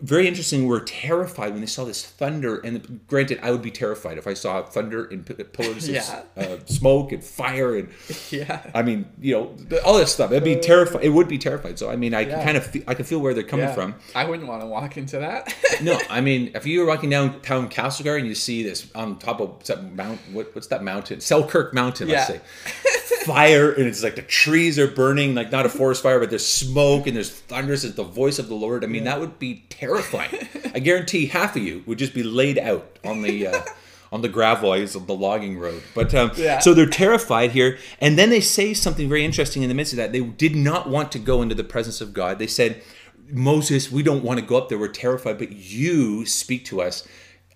very 0.00 0.28
interesting. 0.28 0.66
We're 0.66 0.80
terrified 0.80 1.52
when 1.52 1.60
they 1.60 1.66
saw 1.66 1.84
this 1.84 2.04
thunder. 2.04 2.58
And 2.58 3.00
granted, 3.08 3.40
I 3.42 3.50
would 3.50 3.62
be 3.62 3.70
terrified 3.70 4.18
if 4.18 4.26
I 4.26 4.34
saw 4.34 4.62
thunder 4.62 5.04
and 5.04 5.24
pillars 5.52 5.88
yeah. 5.88 6.22
of 6.36 6.62
uh, 6.62 6.66
smoke 6.66 7.12
and 7.12 7.22
fire 7.22 7.76
and 7.76 7.88
yeah. 8.30 8.70
I 8.74 8.82
mean, 8.82 9.06
you 9.20 9.34
know, 9.34 9.80
all 9.84 9.98
this 9.98 10.12
stuff. 10.12 10.30
It'd 10.30 10.44
be 10.44 10.56
uh, 10.56 10.62
terrified. 10.62 11.04
It 11.04 11.10
would 11.10 11.28
be 11.28 11.38
terrified. 11.38 11.78
So 11.78 11.90
I 11.90 11.96
mean, 11.96 12.14
I 12.14 12.20
yeah. 12.20 12.36
can 12.36 12.44
kind 12.44 12.56
of 12.56 12.66
feel, 12.66 12.82
I 12.86 12.94
can 12.94 13.04
feel 13.04 13.18
where 13.18 13.34
they're 13.34 13.42
coming 13.42 13.66
yeah. 13.66 13.74
from. 13.74 13.94
I 14.14 14.24
wouldn't 14.24 14.48
want 14.48 14.62
to 14.62 14.66
walk 14.66 14.96
into 14.96 15.18
that. 15.18 15.54
no, 15.82 15.98
I 16.08 16.20
mean, 16.20 16.52
if 16.54 16.66
you 16.66 16.80
were 16.80 16.86
walking 16.86 17.10
down 17.10 17.40
town 17.40 17.68
Castlegar 17.68 18.18
and 18.18 18.26
you 18.26 18.34
see 18.34 18.62
this 18.62 18.90
on 18.94 19.18
top 19.18 19.40
of 19.40 19.64
that 19.64 19.92
mount, 19.94 20.20
what, 20.32 20.54
what's 20.54 20.68
that 20.68 20.82
mountain? 20.82 21.20
Selkirk 21.20 21.74
Mountain, 21.74 22.08
let's 22.08 22.28
say. 22.28 22.40
fire 23.28 23.70
and 23.72 23.86
it's 23.86 24.02
like 24.02 24.16
the 24.16 24.22
trees 24.22 24.78
are 24.78 24.88
burning, 24.88 25.34
like 25.34 25.52
not 25.52 25.66
a 25.66 25.68
forest 25.68 26.02
fire, 26.02 26.18
but 26.18 26.30
there's 26.30 26.46
smoke 26.46 27.06
and 27.06 27.14
there's 27.14 27.30
thunders. 27.30 27.84
It's 27.84 27.96
the 27.96 28.02
voice 28.02 28.38
of 28.38 28.48
the 28.48 28.54
Lord. 28.54 28.82
I 28.84 28.86
mean, 28.86 29.04
that 29.04 29.20
would 29.20 29.38
be 29.38 29.64
terrifying. 29.68 30.48
I 30.74 30.78
guarantee 30.78 31.26
half 31.26 31.54
of 31.56 31.62
you 31.62 31.82
would 31.86 31.98
just 31.98 32.14
be 32.14 32.22
laid 32.22 32.58
out 32.58 32.98
on 33.04 33.22
the 33.22 33.48
uh, 33.48 33.62
on 34.12 34.22
the 34.22 34.28
gravel 34.28 34.72
of 34.72 35.06
the 35.06 35.14
logging 35.14 35.58
road. 35.58 35.82
But 35.94 36.14
um, 36.14 36.32
yeah. 36.36 36.58
so 36.58 36.72
they're 36.72 36.86
terrified 36.86 37.50
here, 37.52 37.78
and 38.00 38.18
then 38.18 38.30
they 38.30 38.40
say 38.40 38.74
something 38.74 39.08
very 39.08 39.24
interesting 39.24 39.62
in 39.62 39.68
the 39.68 39.74
midst 39.74 39.92
of 39.92 39.98
that. 39.98 40.12
They 40.12 40.20
did 40.20 40.56
not 40.56 40.88
want 40.88 41.12
to 41.12 41.18
go 41.18 41.42
into 41.42 41.54
the 41.54 41.64
presence 41.64 42.00
of 42.00 42.14
God. 42.14 42.38
They 42.38 42.46
said, 42.46 42.82
"Moses, 43.30 43.92
we 43.92 44.02
don't 44.02 44.24
want 44.24 44.40
to 44.40 44.46
go 44.46 44.56
up 44.56 44.68
there. 44.68 44.78
We're 44.78 44.88
terrified, 44.88 45.38
but 45.38 45.52
you 45.52 46.24
speak 46.24 46.64
to 46.66 46.80
us." 46.80 47.06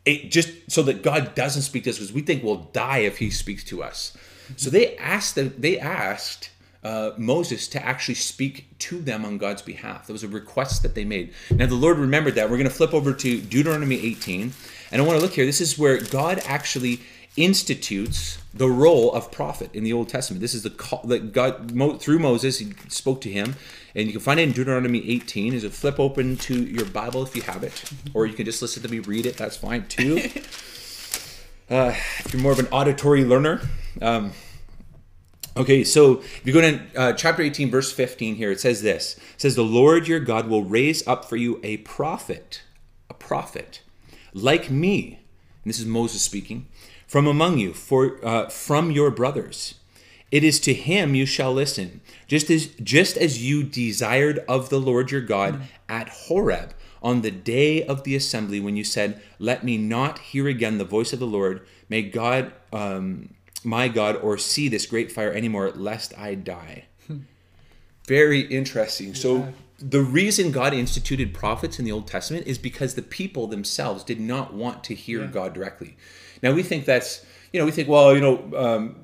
It 0.05 0.31
just 0.33 0.71
so 0.71 0.83
that 0.83 1.03
God 1.03 1.35
doesn't 1.35 1.63
speak 1.63 1.85
to 1.85 1.91
us 1.91 1.99
because 1.99 2.13
we 2.13 2.23
think 2.23 2.43
we'll 2.43 2.69
die 2.73 2.99
if 2.99 3.19
He 3.19 3.31
speaks 3.31 3.65
to 3.65 3.83
us. 3.83 4.17
So 4.57 4.71
they 4.71 4.97
asked 4.97 5.35
the, 5.35 5.45
they 5.45 5.79
asked 5.79 6.51
uh, 6.85 7.13
Moses 7.17 7.69
to 7.69 7.85
actually 7.85 8.17
speak 8.17 8.67
to 8.81 9.01
them 9.01 9.25
on 9.25 9.39
God's 9.39 9.63
behalf. 9.63 10.07
That 10.07 10.13
was 10.13 10.25
a 10.25 10.29
request 10.29 10.83
that 10.83 10.95
they 10.95 11.05
made. 11.05 11.33
Now, 11.51 11.67
the 11.67 11.75
Lord 11.75 11.99
remembered 11.99 12.35
that. 12.35 12.51
We're 12.51 12.57
going 12.57 12.69
to 12.69 12.75
flip 12.75 12.93
over 12.93 13.13
to 13.13 13.41
Deuteronomy 13.41 14.05
18. 14.05 14.53
And 14.91 15.01
I 15.01 15.05
want 15.05 15.19
to 15.19 15.23
look 15.23 15.35
here. 15.35 15.47
This 15.47 15.61
is 15.61 15.79
where 15.79 16.01
God 16.01 16.41
actually 16.45 17.01
institutes 17.37 18.39
the 18.53 18.69
role 18.69 19.13
of 19.13 19.31
prophet 19.31 19.71
in 19.75 19.85
the 19.85 19.93
Old 19.93 20.09
Testament. 20.09 20.41
This 20.41 20.55
is 20.55 20.65
the 20.65 20.71
call 20.71 21.03
that 21.05 21.33
God, 21.33 21.73
through 22.01 22.19
Moses, 22.19 22.59
he 22.59 22.73
spoke 22.89 23.21
to 23.23 23.31
him. 23.31 23.55
And 23.95 24.07
you 24.07 24.13
can 24.13 24.21
find 24.21 24.41
it 24.41 24.45
in 24.45 24.53
Deuteronomy 24.53 25.09
18. 25.09 25.55
Is 25.55 25.65
it 25.65 25.73
flip 25.73 26.01
open 26.01 26.37
to 26.39 26.65
your 26.65 26.87
Bible 26.87 27.23
if 27.23 27.37
you 27.37 27.43
have 27.43 27.63
it, 27.63 27.85
or 28.13 28.27
you 28.27 28.35
can 28.35 28.45
just 28.45 28.61
listen 28.61 28.83
to 28.83 28.89
me 28.89 28.99
read 28.99 29.27
it. 29.27 29.37
That's 29.37 29.57
fine 29.57 29.87
too. 29.87 30.31
Uh, 31.71 31.95
if 32.19 32.35
you're 32.35 32.43
more 32.43 32.53
of 32.53 32.59
an 32.59 32.67
auditory 32.67 33.25
learner, 33.25 33.63
um, 34.01 34.33
Okay, 35.55 35.85
so 35.85 36.21
if 36.21 36.47
you 36.47 36.53
go 36.53 36.63
to 36.63 36.81
uh, 36.97 37.13
chapter 37.13 37.43
18, 37.43 37.71
verse 37.71 37.93
15 37.93 38.37
here, 38.37 38.51
it 38.51 38.61
says 38.61 38.81
this. 38.81 39.17
It 39.35 39.41
says, 39.41 39.55
The 39.55 39.63
Lord 39.63 40.09
your 40.09 40.21
God 40.21 40.49
will 40.49 40.65
raise 40.65 41.07
up 41.07 41.27
for 41.27 41.37
you 41.37 41.61
a 41.63 41.77
prophet, 41.79 42.63
a 43.11 43.15
prophet, 43.15 43.83
like 44.33 44.71
me. 44.71 45.21
And 45.63 45.71
this 45.71 45.79
is 45.79 45.85
Moses 45.85 46.23
speaking, 46.23 46.69
from 47.07 47.27
among 47.27 47.59
you, 47.59 47.75
for 47.75 48.25
uh, 48.25 48.49
from 48.49 48.91
your 48.91 49.11
brothers. 49.11 49.75
It 50.31 50.43
is 50.43 50.59
to 50.61 50.73
him 50.73 51.15
you 51.15 51.27
shall 51.27 51.53
listen, 51.53 52.01
just 52.27 52.49
as 52.49 52.69
just 52.83 53.19
as 53.19 53.47
you 53.47 53.63
desired 53.63 54.43
of 54.49 54.71
the 54.71 54.81
Lord 54.81 55.11
your 55.11 55.21
God 55.21 55.61
at 55.87 56.09
Horeb 56.09 56.73
on 57.03 57.21
the 57.21 57.31
day 57.31 57.85
of 57.85 58.05
the 58.05 58.17
assembly 58.17 58.59
when 58.59 58.75
you 58.75 58.85
said, 58.85 59.21
Let 59.39 59.65
me 59.65 59.77
not 59.77 60.19
hear 60.19 60.49
again 60.49 60.79
the 60.79 60.87
voice 60.87 61.13
of 61.13 61.19
the 61.19 61.27
Lord. 61.27 61.67
May 61.91 62.01
God 62.01 62.55
um, 62.73 63.35
my 63.65 63.89
God, 63.89 64.17
or 64.17 64.39
see 64.39 64.69
this 64.69 64.87
great 64.87 65.13
fire 65.13 65.33
anymore, 65.33 65.71
lest 65.71 66.17
I 66.19 66.35
die. 66.35 66.85
Very 68.07 68.41
interesting. 68.41 69.09
Yeah. 69.09 69.15
So, 69.15 69.55
the 69.79 70.03
reason 70.03 70.53
God 70.53 70.75
instituted 70.75 71.35
prophets 71.35 71.79
in 71.79 71.85
the 71.85 71.93
Old 71.93 72.07
Testament 72.07 72.47
is 72.47 72.57
because 72.57 72.95
the 72.95 73.03
people 73.03 73.49
themselves 73.49 74.05
did 74.05 74.21
not 74.21 74.55
want 74.55 74.85
to 74.85 74.95
hear 74.95 75.23
yeah. 75.23 75.27
God 75.27 75.55
directly. 75.55 75.97
Now, 76.43 76.53
we 76.53 76.63
think 76.63 76.85
that's, 76.85 77.25
you 77.53 77.59
know, 77.59 77.67
we 77.67 77.73
think, 77.73 77.89
well, 77.89 78.15
you 78.15 78.21
know, 78.21 78.57
um, 78.57 78.97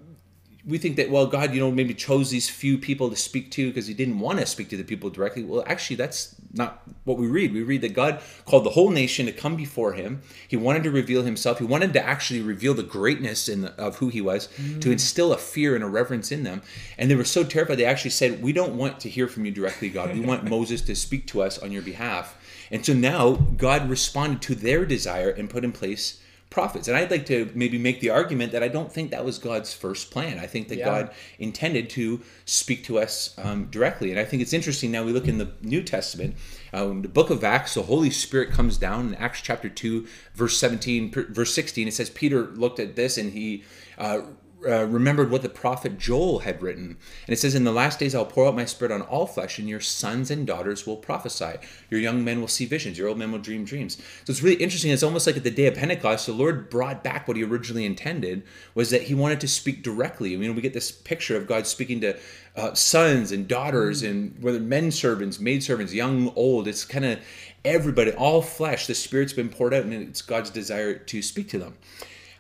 we 0.69 0.77
think 0.77 0.97
that 0.97 1.11
well 1.11 1.27
god 1.27 1.55
you 1.55 1.61
know 1.61 1.71
maybe 1.71 1.95
chose 1.95 2.31
these 2.31 2.49
few 2.49 2.79
people 2.79 3.09
to 3.09 3.17
speak 3.17 3.50
to 3.50 3.69
because 3.69 3.87
he 3.87 3.95
didn't 3.95 4.19
want 4.19 4.38
to 4.38 4.47
speak 4.47 4.69
to 4.69 4.77
the 4.77 4.85
people 4.85 5.09
directly 5.09 5.43
well 5.43 5.65
actually 5.67 5.97
that's 5.97 6.37
not 6.52 6.83
what 7.05 7.19
we 7.19 7.26
read. 7.26 7.52
We 7.52 7.62
read 7.62 7.83
that 7.83 7.95
god 7.95 8.21
called 8.45 8.64
the 8.64 8.71
whole 8.71 8.90
nation 8.90 9.26
to 9.26 9.33
come 9.33 9.57
before 9.57 9.93
him. 9.93 10.23
He 10.47 10.57
wanted 10.57 10.83
to 10.85 10.90
reveal 10.90 11.23
himself. 11.23 11.59
He 11.59 11.64
wanted 11.64 11.93
to 11.93 12.02
actually 12.02 12.40
reveal 12.40 12.75
the 12.75 12.83
greatness 12.83 13.49
in 13.49 13.62
the, 13.62 13.73
of 13.73 13.97
who 13.97 14.09
he 14.09 14.21
was 14.21 14.49
mm. 14.57 14.81
to 14.81 14.90
instill 14.90 15.33
a 15.33 15.38
fear 15.38 15.75
and 15.75 15.85
a 15.85 15.88
reverence 15.88 16.33
in 16.33 16.45
them. 16.45 16.62
And 16.97 17.11
they 17.11 17.14
were 17.14 17.25
so 17.25 17.45
terrified 17.45 17.78
they 17.78 17.85
actually 17.85 18.11
said 18.11 18.43
we 18.43 18.52
don't 18.52 18.76
want 18.76 19.00
to 19.00 19.09
hear 19.09 19.28
from 19.28 19.45
you 19.45 19.50
directly 19.50 19.88
god. 19.88 20.14
We 20.14 20.21
want 20.21 20.45
moses 20.50 20.81
to 20.83 20.97
speak 20.97 21.26
to 21.28 21.43
us 21.43 21.59
on 21.59 21.73
your 21.73 21.83
behalf. 21.83 22.37
And 22.71 22.85
so 22.85 22.93
now 22.93 23.35
god 23.35 23.88
responded 23.88 24.43
to 24.43 24.55
their 24.55 24.85
desire 24.87 25.31
and 25.31 25.50
put 25.50 25.64
in 25.64 25.73
place 25.73 26.21
prophets. 26.50 26.88
And 26.88 26.97
I'd 26.97 27.11
like 27.11 27.26
to 27.26 27.50
maybe 27.55 27.78
make 27.78 28.00
the 28.00 28.11
argument 28.11 28.52
that 28.52 28.62
I 28.62 28.69
don't 28.69 28.93
think 28.93 29.11
that 29.11 29.25
was 29.25 29.38
God's 29.38 29.75
first 29.75 30.11
plan. 30.11 30.38
I 30.38 30.47
think 30.47 30.69
that 30.69 30.78
Yeah. 30.78 30.85
God 30.85 31.11
intended 31.38 31.90
to 31.90 32.21
speak 32.47 32.85
to 32.85 32.99
us 32.99 33.35
um, 33.38 33.67
directly. 33.67 34.11
And 34.11 34.19
I 34.19 34.25
think 34.25 34.40
it's 34.40 34.52
interesting 34.52 34.90
now 34.90 35.05
we 35.05 35.12
look 35.12 35.28
in 35.28 35.38
the 35.38 35.52
New 35.61 35.83
Testament, 35.83 36.37
in 36.73 37.02
the 37.02 37.09
book 37.09 37.31
of 37.31 37.45
Acts, 37.45 37.75
the 37.75 37.83
Holy 37.83 38.11
Spirit 38.11 38.50
comes 38.50 38.78
down 38.78 39.09
in 39.09 39.14
Acts 39.17 39.40
chapter 39.40 39.69
2, 39.69 40.07
verse 40.35 40.59
17, 40.59 41.11
per- 41.11 41.26
verse 41.26 41.55
16. 41.55 41.88
It 41.88 41.95
says, 41.95 42.11
Peter 42.11 42.47
looked 42.47 42.78
at 42.78 42.97
this 42.97 43.19
and 43.19 43.33
he 43.33 43.64
uh, 43.99 44.21
uh, 44.67 44.87
remembered 44.87 45.31
what 45.31 45.43
the 45.43 45.49
prophet 45.49 45.99
Joel 45.99 46.41
had 46.41 46.62
written. 46.62 46.85
And 47.27 47.29
it 47.29 47.38
says, 47.38 47.55
In 47.55 47.65
the 47.65 47.73
last 47.73 47.99
days 47.99 48.15
I'll 48.15 48.25
pour 48.25 48.47
out 48.47 48.57
my 48.57 48.65
spirit 48.65 48.93
on 48.93 49.03
all 49.03 49.27
flesh, 49.27 49.59
and 49.59 49.69
your 49.69 49.81
sons 49.81 50.31
and 50.31 50.47
daughters 50.47 50.87
will 50.87 50.97
prophesy. 50.97 51.57
Your 51.91 52.00
young 52.00 52.25
men 52.25 52.41
will 52.41 52.49
see 52.49 52.65
visions, 52.67 52.99
your 52.99 53.09
old 53.09 53.19
men 53.19 53.31
will 53.31 53.38
dream 53.38 53.65
dreams. 53.65 53.97
So 54.25 54.31
it's 54.31 54.43
really 54.43 54.57
interesting. 54.57 54.91
It's 54.91 55.03
almost 55.03 55.27
like 55.27 55.37
at 55.37 55.45
the 55.45 55.50
day 55.50 55.67
of 55.67 55.75
Pentecost, 55.75 56.27
the 56.27 56.33
Lord 56.33 56.71
brought 56.71 57.05
back 57.05 57.29
what 57.29 57.37
he 57.37 57.45
originally 57.45 57.85
intended, 57.85 58.43
was 58.75 58.91
that 58.91 59.03
he 59.03 59.15
wanted 59.15 59.41
to 59.41 59.49
speak 59.49 59.83
directly. 59.83 60.35
I 60.35 60.38
mean, 60.38 60.55
we 60.55 60.62
get 60.62 60.75
this 60.75 60.91
picture 60.91 61.37
of 61.37 61.47
God 61.47 61.67
speaking 61.67 62.00
to 62.00 62.19
uh, 62.57 62.75
sons 62.75 63.31
and 63.31 63.47
daughters, 63.47 64.03
and 64.03 64.35
whether 64.43 64.59
men 64.59 64.91
servants, 64.91 65.38
maid 65.38 65.62
servants, 65.62 65.95
young, 65.95 66.33
old. 66.35 66.67
It's 66.67 66.85
kind 66.85 67.05
of 67.05 67.21
everybody, 67.65 68.11
all 68.12 68.43
flesh. 68.43 68.88
The 68.88 68.95
Spirit's 68.95 69.33
been 69.33 69.50
poured 69.50 69.73
out, 69.73 69.85
and 69.85 69.93
it's 69.93 70.23
God's 70.23 70.50
desire 70.50 70.99
to 70.99 71.23
speak 71.23 71.49
to 71.50 71.59
them. 71.59 71.77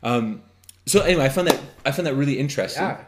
Um, 0.02 0.42
so 0.88 1.02
anyway, 1.02 1.26
I 1.26 1.28
found 1.28 1.48
that 1.48 1.60
I 1.88 1.92
found 1.92 2.06
that 2.06 2.14
really 2.14 2.38
interesting. 2.38 2.82
Yeah. 2.82 3.04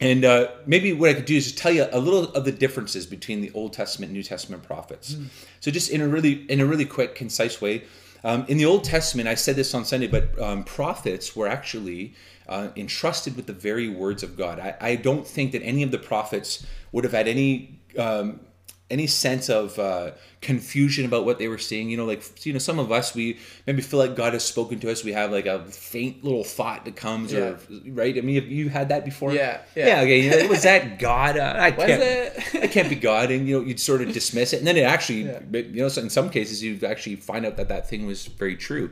And 0.00 0.24
uh, 0.24 0.48
maybe 0.66 0.92
what 0.92 1.10
I 1.10 1.14
could 1.14 1.24
do 1.24 1.36
is 1.36 1.44
just 1.44 1.58
tell 1.58 1.72
you 1.72 1.86
a 1.90 1.98
little 1.98 2.24
of 2.32 2.44
the 2.44 2.52
differences 2.52 3.06
between 3.06 3.40
the 3.40 3.50
Old 3.52 3.72
Testament 3.72 4.10
and 4.10 4.16
New 4.16 4.22
Testament 4.22 4.62
prophets. 4.62 5.16
So 5.60 5.70
just 5.70 5.90
in 5.90 6.00
a 6.00 6.08
really 6.08 6.32
in 6.50 6.60
a 6.60 6.66
really 6.66 6.84
quick, 6.84 7.14
concise 7.14 7.60
way. 7.60 7.84
Um, 8.24 8.44
in 8.48 8.56
the 8.56 8.64
Old 8.64 8.84
Testament, 8.84 9.28
I 9.28 9.36
said 9.36 9.56
this 9.56 9.72
on 9.74 9.84
Sunday, 9.84 10.08
but 10.08 10.38
um, 10.40 10.64
prophets 10.64 11.36
were 11.36 11.46
actually 11.46 12.14
uh, 12.48 12.68
entrusted 12.76 13.36
with 13.36 13.46
the 13.46 13.52
very 13.52 13.88
words 13.88 14.22
of 14.22 14.36
God. 14.36 14.58
I, 14.58 14.74
I 14.80 14.96
don't 14.96 15.26
think 15.26 15.52
that 15.52 15.62
any 15.62 15.82
of 15.82 15.90
the 15.90 15.98
prophets 15.98 16.66
would 16.92 17.04
have 17.04 17.12
had 17.12 17.28
any 17.28 17.78
um, 17.98 18.40
any 18.88 19.06
sense 19.06 19.48
of 19.48 19.78
uh, 19.78 20.12
confusion 20.40 21.04
about 21.04 21.24
what 21.24 21.38
they 21.38 21.48
were 21.48 21.58
seeing. 21.58 21.90
You 21.90 21.96
know, 21.96 22.04
like 22.04 22.46
you 22.46 22.52
know, 22.52 22.58
some 22.58 22.78
of 22.78 22.92
us 22.92 23.14
we 23.14 23.38
maybe 23.66 23.82
feel 23.82 23.98
like 23.98 24.14
God 24.14 24.32
has 24.32 24.44
spoken 24.44 24.78
to 24.80 24.90
us. 24.90 25.02
We 25.02 25.12
have 25.12 25.32
like 25.32 25.46
a 25.46 25.64
faint 25.64 26.22
little 26.22 26.44
thought 26.44 26.84
that 26.84 26.96
comes, 26.96 27.34
or 27.34 27.58
right. 27.88 28.16
I 28.16 28.20
mean, 28.20 28.36
have 28.36 28.50
you 28.50 28.68
had 28.68 28.88
that 28.90 29.04
before? 29.04 29.32
Yeah, 29.32 29.62
yeah. 29.74 29.86
yeah. 29.86 30.00
okay, 30.02 30.20
you 30.20 30.30
know, 30.30 30.48
was 30.48 30.62
that 30.62 30.98
God? 30.98 31.36
Uh, 31.36 31.54
I 31.56 31.70
Was 31.70 31.86
can't, 31.86 32.02
it? 32.02 32.52
that 32.52 32.70
can't 32.70 32.88
be 32.88 32.96
God, 32.96 33.30
and 33.30 33.48
you 33.48 33.58
know, 33.58 33.66
you'd 33.66 33.80
sort 33.80 34.02
of 34.02 34.12
dismiss 34.12 34.52
it, 34.52 34.58
and 34.58 34.66
then 34.66 34.76
it 34.76 34.82
actually, 34.82 35.22
you 35.22 35.82
know, 35.82 35.86
in 35.86 36.10
some 36.10 36.30
cases, 36.30 36.62
you 36.62 36.78
actually 36.86 37.16
find 37.16 37.44
out 37.44 37.56
that 37.56 37.68
that 37.68 37.88
thing 37.88 38.06
was 38.06 38.26
very 38.26 38.56
true. 38.56 38.90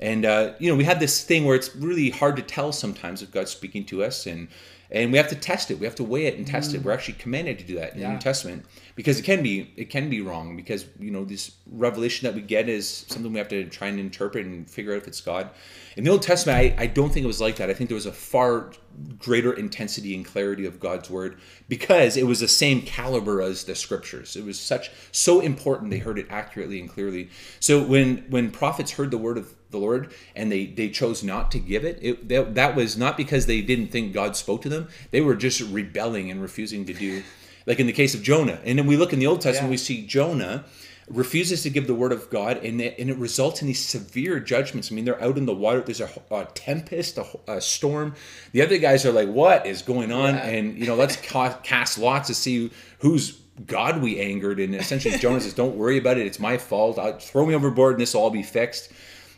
And 0.00 0.24
uh, 0.24 0.52
you 0.58 0.70
know, 0.70 0.76
we 0.76 0.84
have 0.84 1.00
this 1.00 1.24
thing 1.24 1.44
where 1.44 1.56
it's 1.56 1.74
really 1.74 2.10
hard 2.10 2.36
to 2.36 2.42
tell 2.42 2.72
sometimes 2.72 3.22
if 3.22 3.30
God's 3.30 3.50
speaking 3.50 3.84
to 3.86 4.04
us, 4.04 4.26
and 4.26 4.48
and 4.90 5.12
we 5.12 5.18
have 5.18 5.28
to 5.28 5.34
test 5.34 5.70
it. 5.70 5.78
We 5.78 5.84
have 5.84 5.96
to 5.96 6.04
weigh 6.04 6.26
it 6.26 6.38
and 6.38 6.46
test 6.46 6.74
it. 6.74 6.82
We're 6.82 6.92
actually 6.92 7.14
commanded 7.14 7.58
to 7.58 7.64
do 7.64 7.74
that 7.74 7.94
in 7.94 8.00
the 8.00 8.08
New 8.08 8.18
Testament 8.18 8.64
because 8.94 9.18
it 9.18 9.22
can 9.22 9.42
be 9.42 9.70
it 9.76 9.90
can 9.90 10.08
be 10.08 10.20
wrong 10.20 10.56
because 10.56 10.86
you 10.98 11.10
know 11.10 11.24
this 11.24 11.52
revelation 11.70 12.26
that 12.26 12.34
we 12.34 12.40
get 12.40 12.68
is 12.68 13.04
something 13.08 13.32
we 13.32 13.38
have 13.38 13.48
to 13.48 13.64
try 13.66 13.88
and 13.88 14.00
interpret 14.00 14.46
and 14.46 14.70
figure 14.70 14.92
out 14.92 14.98
if 14.98 15.08
it's 15.08 15.20
God. 15.20 15.50
In 15.96 16.04
the 16.04 16.10
Old 16.10 16.22
Testament, 16.22 16.58
I, 16.78 16.84
I 16.84 16.86
don't 16.86 17.12
think 17.12 17.24
it 17.24 17.26
was 17.26 17.40
like 17.40 17.56
that. 17.56 17.68
I 17.68 17.74
think 17.74 17.90
there 17.90 17.96
was 17.96 18.06
a 18.06 18.12
far 18.12 18.70
greater 19.18 19.52
intensity 19.52 20.14
and 20.14 20.24
clarity 20.24 20.64
of 20.64 20.80
God's 20.80 21.10
word 21.10 21.38
because 21.68 22.16
it 22.16 22.26
was 22.26 22.40
the 22.40 22.48
same 22.48 22.82
caliber 22.82 23.42
as 23.42 23.64
the 23.64 23.74
scriptures. 23.74 24.36
It 24.36 24.44
was 24.44 24.58
such 24.58 24.90
so 25.12 25.40
important 25.40 25.90
they 25.90 25.98
heard 25.98 26.18
it 26.18 26.26
accurately 26.30 26.80
and 26.80 26.88
clearly. 26.88 27.30
So 27.60 27.82
when 27.82 28.24
when 28.30 28.50
prophets 28.50 28.92
heard 28.92 29.10
the 29.10 29.18
word 29.18 29.36
of 29.36 29.54
the 29.70 29.78
Lord 29.78 30.12
and 30.34 30.50
they 30.50 30.66
they 30.66 30.88
chose 30.90 31.22
not 31.22 31.50
to 31.52 31.58
give 31.58 31.84
it, 31.84 31.98
it 32.00 32.28
that, 32.28 32.54
that 32.54 32.76
was 32.76 32.96
not 32.96 33.16
because 33.16 33.46
they 33.46 33.60
didn't 33.60 33.88
think 33.88 34.12
God 34.12 34.36
spoke 34.36 34.62
to 34.62 34.68
them. 34.68 34.88
They 35.10 35.20
were 35.20 35.34
just 35.34 35.60
rebelling 35.60 36.30
and 36.30 36.40
refusing 36.40 36.84
to 36.86 36.94
do 36.94 37.22
like 37.66 37.80
in 37.80 37.86
the 37.86 37.92
case 37.92 38.14
of 38.14 38.22
Jonah. 38.22 38.58
And 38.64 38.78
then 38.78 38.86
we 38.86 38.96
look 38.96 39.12
in 39.12 39.18
the 39.18 39.26
Old 39.26 39.40
Testament, 39.42 39.68
Yeah. 39.68 39.72
we 39.72 39.76
see 39.76 40.06
Jonah 40.06 40.64
refuses 41.10 41.62
to 41.62 41.70
give 41.70 41.86
the 41.86 41.94
word 41.94 42.12
of 42.12 42.28
God, 42.28 42.58
and 42.58 42.80
it, 42.80 42.98
and 42.98 43.08
it 43.08 43.16
results 43.16 43.62
in 43.62 43.66
these 43.66 43.82
severe 43.84 44.38
judgments. 44.40 44.92
I 44.92 44.94
mean, 44.94 45.04
they're 45.06 45.22
out 45.22 45.38
in 45.38 45.46
the 45.46 45.54
water. 45.54 45.80
There's 45.80 46.00
a, 46.02 46.10
a 46.30 46.46
tempest, 46.54 47.16
a, 47.18 47.26
a 47.46 47.60
storm. 47.60 48.14
The 48.52 48.60
other 48.62 48.78
guys 48.78 49.06
are 49.06 49.12
like, 49.12 49.28
"What 49.28 49.66
is 49.66 49.82
going 49.82 50.12
on?" 50.12 50.34
Yeah. 50.34 50.46
And 50.46 50.78
you 50.78 50.86
know, 50.86 50.94
let's 50.94 51.16
ca- 51.30 51.58
cast 51.62 51.98
lots 51.98 52.28
to 52.28 52.34
see 52.34 52.70
who's 52.98 53.38
God 53.66 54.02
we 54.02 54.20
angered. 54.20 54.60
And 54.60 54.74
essentially, 54.74 55.16
Jonah 55.18 55.40
says, 55.40 55.54
"Don't 55.54 55.76
worry 55.76 55.96
about 55.98 56.18
it. 56.18 56.26
It's 56.26 56.38
my 56.40 56.58
fault. 56.58 56.98
I'll 56.98 57.18
throw 57.18 57.46
me 57.46 57.54
overboard, 57.54 57.94
and 57.94 58.02
this 58.02 58.14
will 58.14 58.22
all 58.22 58.30
be 58.30 58.42
fixed." 58.42 58.90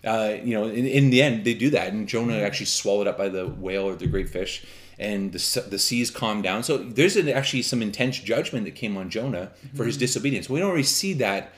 Uh, 0.05 0.37
you 0.43 0.55
know, 0.55 0.65
in, 0.65 0.87
in 0.87 1.11
the 1.11 1.21
end, 1.23 1.45
they 1.45 1.55
do 1.55 1.71
that, 1.71 1.93
and 1.93 2.09
Jonah 2.09 2.39
actually 2.39 2.67
swallowed 2.67 3.07
up 3.07 3.19
by 3.19 3.29
the 3.29 3.47
whale 3.47 3.85
or 3.89 3.95
the 3.95 4.07
great 4.07 4.29
fish, 4.31 4.65
and 4.99 5.33
the 5.33 5.67
the 5.69 5.79
seas 5.79 6.11
calmed 6.11 6.43
down. 6.43 6.63
So 6.63 6.79
there's 6.79 7.17
an, 7.17 7.29
actually 7.29 7.63
some 7.63 7.83
intense 7.83 8.19
judgment 8.19 8.65
that 8.65 8.75
came 8.75 8.97
on 8.97 9.11
Jonah 9.11 9.51
for 9.75 9.85
his 9.85 9.97
disobedience. 9.99 10.49
We 10.49 10.59
don't 10.61 10.71
really 10.71 10.83
see 10.85 11.13
that 11.15 11.53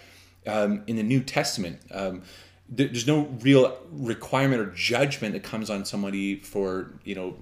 um, 0.46 0.82
in 0.88 0.96
the 0.96 1.02
New 1.04 1.20
Testament. 1.22 1.78
Um, 1.92 2.22
there- 2.68 2.88
there's 2.88 3.06
no 3.06 3.26
real 3.42 3.78
requirement 3.92 4.60
or 4.60 4.66
judgment 4.72 5.34
that 5.34 5.42
comes 5.44 5.68
on 5.70 5.84
somebody 5.84 6.36
for 6.40 6.94
you 7.04 7.14
know 7.14 7.36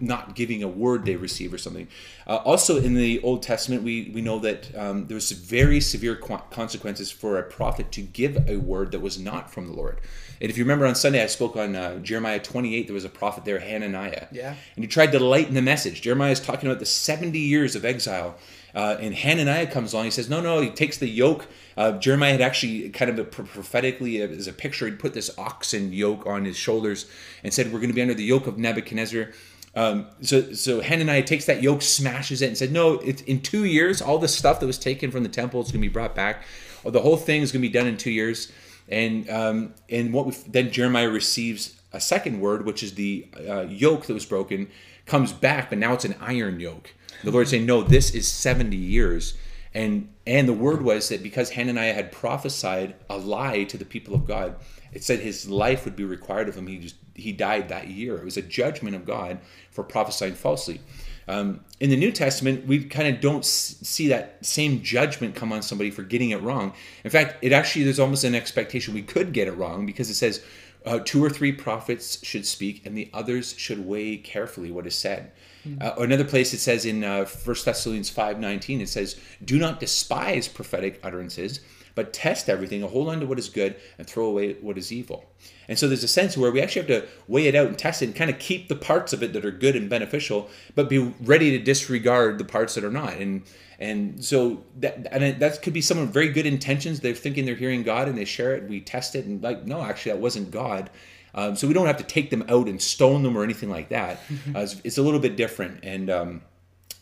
not 0.00 0.34
giving 0.34 0.62
a 0.62 0.68
word 0.68 1.04
they 1.04 1.16
receive 1.16 1.52
or 1.52 1.58
something. 1.58 1.88
Uh, 2.26 2.36
also, 2.36 2.78
in 2.78 2.94
the 2.94 3.20
Old 3.22 3.42
Testament, 3.42 3.82
we 3.82 4.10
we 4.14 4.20
know 4.20 4.38
that 4.40 4.76
um, 4.76 5.06
there 5.06 5.14
was 5.14 5.30
very 5.30 5.80
severe 5.80 6.16
qu- 6.16 6.38
consequences 6.50 7.10
for 7.10 7.38
a 7.38 7.42
prophet 7.42 7.92
to 7.92 8.02
give 8.02 8.48
a 8.48 8.56
word 8.56 8.92
that 8.92 9.00
was 9.00 9.18
not 9.18 9.52
from 9.52 9.66
the 9.66 9.72
Lord. 9.72 10.00
And 10.40 10.50
if 10.50 10.58
you 10.58 10.64
remember 10.64 10.86
on 10.86 10.96
Sunday, 10.96 11.22
I 11.22 11.26
spoke 11.26 11.54
on 11.54 11.76
uh, 11.76 11.98
Jeremiah 12.00 12.40
28. 12.40 12.88
There 12.88 12.94
was 12.94 13.04
a 13.04 13.08
prophet 13.08 13.44
there, 13.44 13.60
Hananiah. 13.60 14.26
Yeah. 14.32 14.56
And 14.74 14.84
he 14.84 14.88
tried 14.88 15.12
to 15.12 15.20
lighten 15.20 15.54
the 15.54 15.62
message. 15.62 16.02
Jeremiah 16.02 16.32
is 16.32 16.40
talking 16.40 16.68
about 16.68 16.80
the 16.80 16.86
70 16.86 17.38
years 17.38 17.76
of 17.76 17.84
exile. 17.84 18.34
Uh, 18.74 18.96
and 18.98 19.14
Hananiah 19.14 19.66
comes 19.66 19.92
along. 19.92 20.06
He 20.06 20.10
says, 20.10 20.28
No, 20.28 20.40
no. 20.40 20.60
He 20.60 20.70
takes 20.70 20.98
the 20.98 21.06
yoke. 21.06 21.46
Uh, 21.76 21.92
Jeremiah 21.92 22.32
had 22.32 22.40
actually 22.40 22.88
kind 22.90 23.16
of 23.16 23.30
prophetically, 23.30 24.20
uh, 24.20 24.26
as 24.26 24.48
a 24.48 24.52
picture, 24.52 24.86
he'd 24.86 24.98
put 24.98 25.14
this 25.14 25.30
oxen 25.38 25.92
yoke 25.92 26.26
on 26.26 26.44
his 26.44 26.56
shoulders 26.56 27.08
and 27.44 27.54
said, 27.54 27.66
We're 27.66 27.78
going 27.78 27.90
to 27.90 27.94
be 27.94 28.02
under 28.02 28.14
the 28.14 28.24
yoke 28.24 28.48
of 28.48 28.58
Nebuchadnezzar. 28.58 29.30
Um, 29.74 30.06
so, 30.20 30.52
so 30.52 30.80
Hananiah 30.80 31.22
takes 31.22 31.46
that 31.46 31.62
yoke, 31.62 31.82
smashes 31.82 32.42
it, 32.42 32.48
and 32.48 32.58
said, 32.58 32.72
"No, 32.72 32.94
it's 32.94 33.22
in 33.22 33.40
two 33.40 33.64
years. 33.64 34.02
All 34.02 34.18
the 34.18 34.28
stuff 34.28 34.60
that 34.60 34.66
was 34.66 34.78
taken 34.78 35.10
from 35.10 35.22
the 35.22 35.28
temple 35.28 35.60
is 35.62 35.68
going 35.68 35.80
to 35.80 35.88
be 35.88 35.92
brought 35.92 36.14
back. 36.14 36.44
The 36.84 37.00
whole 37.00 37.16
thing 37.16 37.42
is 37.42 37.52
going 37.52 37.62
to 37.62 37.68
be 37.68 37.72
done 37.72 37.86
in 37.86 37.96
two 37.96 38.10
years." 38.10 38.52
And 38.88 39.28
um, 39.30 39.74
and 39.88 40.12
what 40.12 40.34
then 40.46 40.70
Jeremiah 40.70 41.08
receives 41.08 41.80
a 41.92 42.00
second 42.00 42.40
word, 42.40 42.66
which 42.66 42.82
is 42.82 42.94
the 42.94 43.26
uh, 43.48 43.62
yoke 43.62 44.06
that 44.06 44.14
was 44.14 44.26
broken, 44.26 44.68
comes 45.06 45.32
back, 45.32 45.70
but 45.70 45.78
now 45.78 45.92
it's 45.94 46.04
an 46.04 46.16
iron 46.20 46.60
yoke. 46.60 46.92
The 47.24 47.30
Lord 47.30 47.48
saying, 47.48 47.64
"No, 47.64 47.82
this 47.82 48.14
is 48.14 48.28
seventy 48.28 48.76
years." 48.76 49.34
And 49.74 50.10
and 50.26 50.46
the 50.46 50.52
word 50.52 50.82
was 50.82 51.08
that 51.08 51.22
because 51.22 51.50
Hananiah 51.50 51.94
had 51.94 52.12
prophesied 52.12 52.94
a 53.08 53.16
lie 53.16 53.64
to 53.64 53.78
the 53.78 53.84
people 53.84 54.14
of 54.14 54.26
God, 54.26 54.56
it 54.92 55.02
said 55.02 55.20
his 55.20 55.48
life 55.48 55.84
would 55.84 55.96
be 55.96 56.04
required 56.04 56.48
of 56.48 56.56
him. 56.56 56.66
He 56.66 56.78
just 56.78 56.96
he 57.14 57.32
died 57.32 57.68
that 57.68 57.88
year. 57.88 58.16
It 58.18 58.24
was 58.24 58.36
a 58.36 58.42
judgment 58.42 58.96
of 58.96 59.04
God 59.04 59.38
for 59.70 59.84
prophesying 59.84 60.34
falsely. 60.34 60.80
Um, 61.28 61.60
in 61.78 61.90
the 61.90 61.96
New 61.96 62.10
Testament, 62.10 62.66
we 62.66 62.84
kind 62.84 63.14
of 63.14 63.20
don't 63.20 63.44
see 63.44 64.08
that 64.08 64.44
same 64.44 64.82
judgment 64.82 65.34
come 65.34 65.52
on 65.52 65.62
somebody 65.62 65.90
for 65.90 66.02
getting 66.02 66.30
it 66.30 66.42
wrong. 66.42 66.72
In 67.04 67.10
fact, 67.10 67.36
it 67.42 67.52
actually 67.52 67.84
there's 67.84 68.00
almost 68.00 68.24
an 68.24 68.34
expectation 68.34 68.94
we 68.94 69.02
could 69.02 69.32
get 69.32 69.46
it 69.46 69.52
wrong 69.52 69.86
because 69.86 70.10
it 70.10 70.14
says 70.14 70.42
uh, 70.84 70.98
two 71.04 71.24
or 71.24 71.30
three 71.30 71.52
prophets 71.52 72.24
should 72.24 72.44
speak 72.44 72.84
and 72.84 72.96
the 72.96 73.08
others 73.12 73.54
should 73.56 73.86
weigh 73.86 74.16
carefully 74.16 74.70
what 74.70 74.86
is 74.86 74.94
said. 74.96 75.32
Uh, 75.80 75.92
another 75.98 76.24
place 76.24 76.52
it 76.52 76.58
says 76.58 76.84
in 76.84 77.04
uh, 77.04 77.24
1 77.24 77.56
Thessalonians 77.64 78.10
5:19 78.10 78.80
it 78.80 78.88
says, 78.88 79.16
"Do 79.44 79.58
not 79.58 79.78
despise 79.78 80.48
prophetic 80.48 80.98
utterances, 81.04 81.60
but 81.94 82.12
test 82.12 82.48
everything, 82.48 82.82
hold 82.82 83.08
on 83.08 83.20
to 83.20 83.26
what 83.26 83.38
is 83.38 83.48
good, 83.48 83.76
and 83.98 84.06
throw 84.06 84.26
away 84.26 84.54
what 84.60 84.78
is 84.78 84.92
evil." 84.92 85.30
And 85.68 85.78
so 85.78 85.86
there's 85.88 86.04
a 86.04 86.08
sense 86.08 86.36
where 86.36 86.50
we 86.50 86.60
actually 86.60 86.86
have 86.92 87.02
to 87.02 87.08
weigh 87.28 87.46
it 87.46 87.54
out 87.54 87.68
and 87.68 87.78
test 87.78 88.02
it, 88.02 88.06
and 88.06 88.14
kind 88.16 88.30
of 88.30 88.38
keep 88.38 88.68
the 88.68 88.76
parts 88.76 89.12
of 89.12 89.22
it 89.22 89.32
that 89.32 89.44
are 89.44 89.50
good 89.50 89.76
and 89.76 89.88
beneficial, 89.88 90.48
but 90.74 90.88
be 90.88 90.98
ready 91.22 91.50
to 91.52 91.58
disregard 91.58 92.38
the 92.38 92.44
parts 92.44 92.74
that 92.74 92.84
are 92.84 92.90
not. 92.90 93.16
And 93.16 93.42
and 93.78 94.24
so 94.24 94.62
that 94.80 95.06
and 95.10 95.24
it- 95.24 95.38
that 95.40 95.60
could 95.62 95.72
be 95.72 95.80
someone 95.80 96.06
with 96.06 96.14
very 96.14 96.28
good 96.28 96.46
intentions. 96.46 97.00
They're 97.00 97.14
thinking 97.14 97.44
they're 97.46 97.54
hearing 97.56 97.82
God, 97.82 98.08
and 98.08 98.16
they 98.16 98.24
share 98.24 98.54
it. 98.54 98.62
And 98.62 98.70
we 98.70 98.80
test 98.80 99.14
it, 99.16 99.24
and 99.26 99.42
like, 99.42 99.64
no, 99.66 99.82
actually, 99.82 100.12
that 100.12 100.20
wasn't 100.20 100.50
God. 100.50 100.90
Um, 101.34 101.56
so 101.56 101.66
we 101.66 101.72
don't 101.72 101.86
have 101.86 101.96
to 101.96 102.04
take 102.04 102.28
them 102.28 102.44
out 102.48 102.68
and 102.68 102.80
stone 102.82 103.22
them 103.22 103.36
or 103.38 103.42
anything 103.42 103.70
like 103.70 103.88
that. 103.88 104.20
Uh, 104.54 104.60
it's, 104.60 104.76
it's 104.84 104.98
a 104.98 105.02
little 105.02 105.18
bit 105.20 105.34
different. 105.34 105.80
And 105.82 106.10
um, 106.10 106.42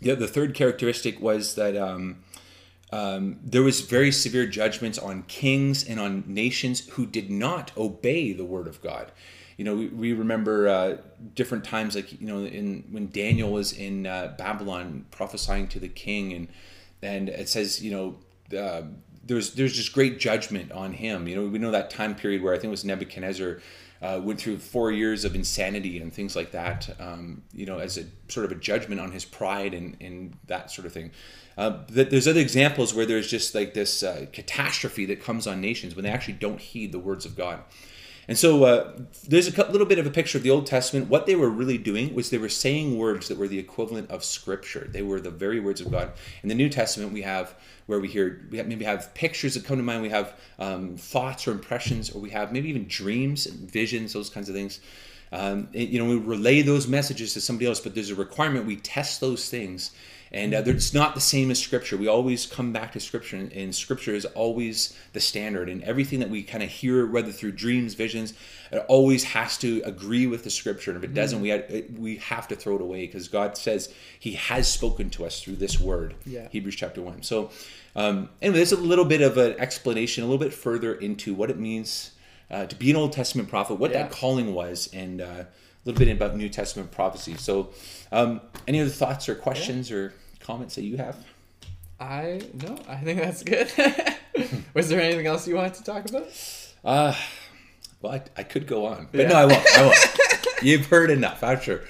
the, 0.00 0.14
the 0.14 0.28
third 0.28 0.54
characteristic 0.54 1.20
was 1.20 1.56
that 1.56 1.76
um, 1.76 2.18
um, 2.92 3.38
there 3.44 3.62
was 3.62 3.82
very 3.82 4.10
severe 4.10 4.46
judgments 4.46 4.98
on 4.98 5.22
kings 5.24 5.84
and 5.84 6.00
on 6.00 6.24
nations 6.26 6.88
who 6.90 7.06
did 7.06 7.30
not 7.30 7.76
obey 7.76 8.32
the 8.32 8.44
word 8.44 8.66
of 8.66 8.82
God. 8.82 9.12
You 9.56 9.64
know, 9.64 9.76
we, 9.76 9.88
we 9.88 10.12
remember 10.12 10.68
uh, 10.68 10.96
different 11.34 11.64
times, 11.64 11.94
like 11.94 12.20
you 12.20 12.26
know, 12.26 12.44
in 12.44 12.84
when 12.90 13.10
Daniel 13.10 13.52
was 13.52 13.72
in 13.72 14.06
uh, 14.06 14.34
Babylon 14.38 15.06
prophesying 15.10 15.68
to 15.68 15.78
the 15.78 15.88
king, 15.88 16.32
and 16.32 16.48
and 17.02 17.28
it 17.28 17.48
says, 17.48 17.82
you 17.82 17.90
know, 17.90 18.58
uh, 18.58 18.82
there's 19.22 19.54
there's 19.54 19.74
just 19.74 19.92
great 19.92 20.18
judgment 20.18 20.72
on 20.72 20.94
him. 20.94 21.28
You 21.28 21.36
know, 21.36 21.46
we 21.46 21.58
know 21.58 21.70
that 21.70 21.90
time 21.90 22.14
period 22.14 22.42
where 22.42 22.54
I 22.54 22.56
think 22.56 22.66
it 22.66 22.70
was 22.70 22.84
Nebuchadnezzar 22.84 23.60
uh, 24.02 24.20
went 24.22 24.40
through 24.40 24.58
four 24.58 24.90
years 24.90 25.24
of 25.24 25.34
insanity 25.34 26.00
and 26.00 26.12
things 26.12 26.34
like 26.34 26.52
that, 26.52 26.88
um, 26.98 27.42
you 27.52 27.66
know, 27.66 27.78
as 27.78 27.98
a 27.98 28.04
sort 28.28 28.46
of 28.46 28.52
a 28.52 28.54
judgment 28.54 29.00
on 29.00 29.12
his 29.12 29.24
pride 29.24 29.74
and, 29.74 29.96
and 30.00 30.36
that 30.46 30.70
sort 30.70 30.86
of 30.86 30.92
thing. 30.92 31.10
Uh, 31.58 31.78
there's 31.88 32.26
other 32.26 32.40
examples 32.40 32.94
where 32.94 33.04
there's 33.04 33.28
just 33.28 33.54
like 33.54 33.74
this 33.74 34.02
uh, 34.02 34.24
catastrophe 34.32 35.04
that 35.04 35.22
comes 35.22 35.46
on 35.46 35.60
nations 35.60 35.94
when 35.94 36.04
they 36.04 36.10
actually 36.10 36.34
don't 36.34 36.60
heed 36.60 36.92
the 36.92 36.98
words 36.98 37.26
of 37.26 37.36
God. 37.36 37.60
And 38.30 38.38
so 38.38 38.62
uh, 38.62 38.92
there's 39.26 39.48
a 39.48 39.70
little 39.72 39.88
bit 39.88 39.98
of 39.98 40.06
a 40.06 40.10
picture 40.10 40.38
of 40.38 40.44
the 40.44 40.52
Old 40.52 40.64
Testament. 40.64 41.08
What 41.08 41.26
they 41.26 41.34
were 41.34 41.50
really 41.50 41.78
doing 41.78 42.14
was 42.14 42.30
they 42.30 42.38
were 42.38 42.48
saying 42.48 42.96
words 42.96 43.26
that 43.26 43.36
were 43.36 43.48
the 43.48 43.58
equivalent 43.58 44.08
of 44.08 44.22
Scripture. 44.22 44.86
They 44.88 45.02
were 45.02 45.20
the 45.20 45.32
very 45.32 45.58
words 45.58 45.80
of 45.80 45.90
God. 45.90 46.12
In 46.44 46.48
the 46.48 46.54
New 46.54 46.68
Testament, 46.68 47.12
we 47.12 47.22
have 47.22 47.56
where 47.86 47.98
we 47.98 48.06
hear 48.06 48.46
we 48.48 48.58
have, 48.58 48.68
maybe 48.68 48.84
have 48.84 49.12
pictures 49.14 49.54
that 49.54 49.64
come 49.64 49.78
to 49.78 49.82
mind. 49.82 50.02
We 50.02 50.10
have 50.10 50.34
um, 50.60 50.96
thoughts 50.96 51.48
or 51.48 51.50
impressions, 51.50 52.12
or 52.12 52.20
we 52.20 52.30
have 52.30 52.52
maybe 52.52 52.68
even 52.68 52.86
dreams 52.86 53.46
and 53.46 53.68
visions, 53.68 54.12
those 54.12 54.30
kinds 54.30 54.48
of 54.48 54.54
things. 54.54 54.78
Um, 55.32 55.66
you 55.72 55.98
know, 55.98 56.08
we 56.08 56.16
relay 56.16 56.62
those 56.62 56.86
messages 56.86 57.34
to 57.34 57.40
somebody 57.40 57.66
else, 57.66 57.80
but 57.80 57.96
there's 57.96 58.10
a 58.10 58.14
requirement 58.14 58.64
we 58.64 58.76
test 58.76 59.20
those 59.20 59.50
things 59.50 59.90
and 60.32 60.54
uh, 60.54 60.62
it's 60.64 60.94
not 60.94 61.14
the 61.14 61.20
same 61.20 61.50
as 61.50 61.58
scripture 61.58 61.96
we 61.96 62.06
always 62.06 62.46
come 62.46 62.72
back 62.72 62.92
to 62.92 63.00
scripture 63.00 63.36
and, 63.36 63.52
and 63.52 63.74
scripture 63.74 64.14
is 64.14 64.24
always 64.26 64.96
the 65.12 65.20
standard 65.20 65.68
and 65.68 65.82
everything 65.82 66.20
that 66.20 66.30
we 66.30 66.42
kind 66.42 66.62
of 66.62 66.68
hear 66.68 67.06
whether 67.06 67.32
through 67.32 67.52
dreams 67.52 67.94
visions 67.94 68.34
it 68.70 68.84
always 68.88 69.24
has 69.24 69.58
to 69.58 69.82
agree 69.84 70.26
with 70.26 70.44
the 70.44 70.50
scripture 70.50 70.90
and 70.90 71.02
if 71.02 71.08
it 71.08 71.14
doesn't 71.14 71.40
mm. 71.40 71.42
we 71.42 71.48
have, 71.48 71.98
we 71.98 72.16
have 72.16 72.46
to 72.46 72.54
throw 72.54 72.76
it 72.76 72.80
away 72.80 73.06
because 73.06 73.28
god 73.28 73.56
says 73.56 73.92
he 74.18 74.32
has 74.32 74.70
spoken 74.70 75.10
to 75.10 75.24
us 75.24 75.42
through 75.42 75.56
this 75.56 75.80
word 75.80 76.14
yeah. 76.24 76.48
hebrews 76.50 76.76
chapter 76.76 77.02
1 77.02 77.22
so 77.22 77.50
um, 77.96 78.28
anyway 78.40 78.58
there's 78.58 78.72
a 78.72 78.76
little 78.76 79.04
bit 79.04 79.20
of 79.20 79.36
an 79.36 79.58
explanation 79.58 80.22
a 80.22 80.26
little 80.26 80.38
bit 80.38 80.54
further 80.54 80.94
into 80.94 81.34
what 81.34 81.50
it 81.50 81.58
means 81.58 82.12
uh, 82.50 82.66
to 82.66 82.76
be 82.76 82.90
an 82.90 82.96
old 82.96 83.12
testament 83.12 83.48
prophet 83.48 83.74
what 83.74 83.90
yeah. 83.90 84.02
that 84.02 84.12
calling 84.12 84.54
was 84.54 84.88
and 84.92 85.20
uh, 85.20 85.44
little 85.84 85.98
bit 85.98 86.08
about 86.14 86.36
new 86.36 86.48
testament 86.48 86.90
prophecy 86.90 87.34
so 87.36 87.70
um, 88.12 88.40
any 88.66 88.80
other 88.80 88.90
thoughts 88.90 89.28
or 89.28 89.34
questions 89.34 89.90
yeah. 89.90 89.96
or 89.96 90.14
comments 90.40 90.74
that 90.74 90.82
you 90.82 90.96
have? 90.96 91.16
I 92.00 92.40
no, 92.54 92.78
I 92.88 92.96
think 92.96 93.20
that's 93.20 93.42
good. 93.42 93.70
Was 94.74 94.88
there 94.88 95.00
anything 95.00 95.26
else 95.26 95.46
you 95.46 95.54
wanted 95.54 95.74
to 95.74 95.84
talk 95.84 96.08
about? 96.08 96.28
Uh 96.82 97.14
well, 98.00 98.14
I, 98.14 98.22
I 98.36 98.42
could 98.42 98.66
go 98.66 98.86
on, 98.86 99.08
but 99.12 99.20
yeah. 99.20 99.28
no, 99.28 99.34
I 99.34 99.44
won't. 99.44 99.66
I 99.76 99.82
won't. 99.82 99.98
You've 100.62 100.86
heard 100.86 101.10
enough, 101.10 101.44
I'm 101.44 101.60
sure. 101.60 101.82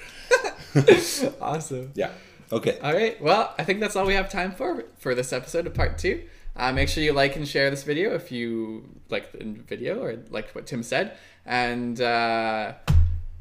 awesome. 1.41 1.91
Yeah. 1.95 2.11
Okay. 2.51 2.77
All 2.79 2.93
right. 2.93 3.21
Well, 3.21 3.53
I 3.57 3.63
think 3.63 3.79
that's 3.79 3.95
all 3.95 4.05
we 4.05 4.13
have 4.15 4.29
time 4.29 4.51
for 4.51 4.85
for 4.97 5.15
this 5.15 5.31
episode 5.31 5.67
of 5.67 5.73
part 5.73 5.97
two. 5.97 6.23
Uh, 6.55 6.73
make 6.73 6.89
sure 6.89 7.01
you 7.01 7.13
like 7.13 7.37
and 7.37 7.47
share 7.47 7.69
this 7.69 7.83
video 7.83 8.13
if 8.13 8.29
you 8.29 8.89
like 9.09 9.31
the 9.31 9.45
video 9.45 10.03
or 10.03 10.17
like 10.29 10.51
what 10.51 10.67
Tim 10.67 10.83
said. 10.83 11.17
And 11.45 12.01
uh, 12.01 12.73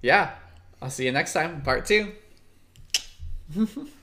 yeah, 0.03 0.33
I'll 0.81 0.91
see 0.91 1.05
you 1.05 1.13
next 1.13 1.33
time, 1.33 1.63
part 1.63 1.87
two. 1.87 2.13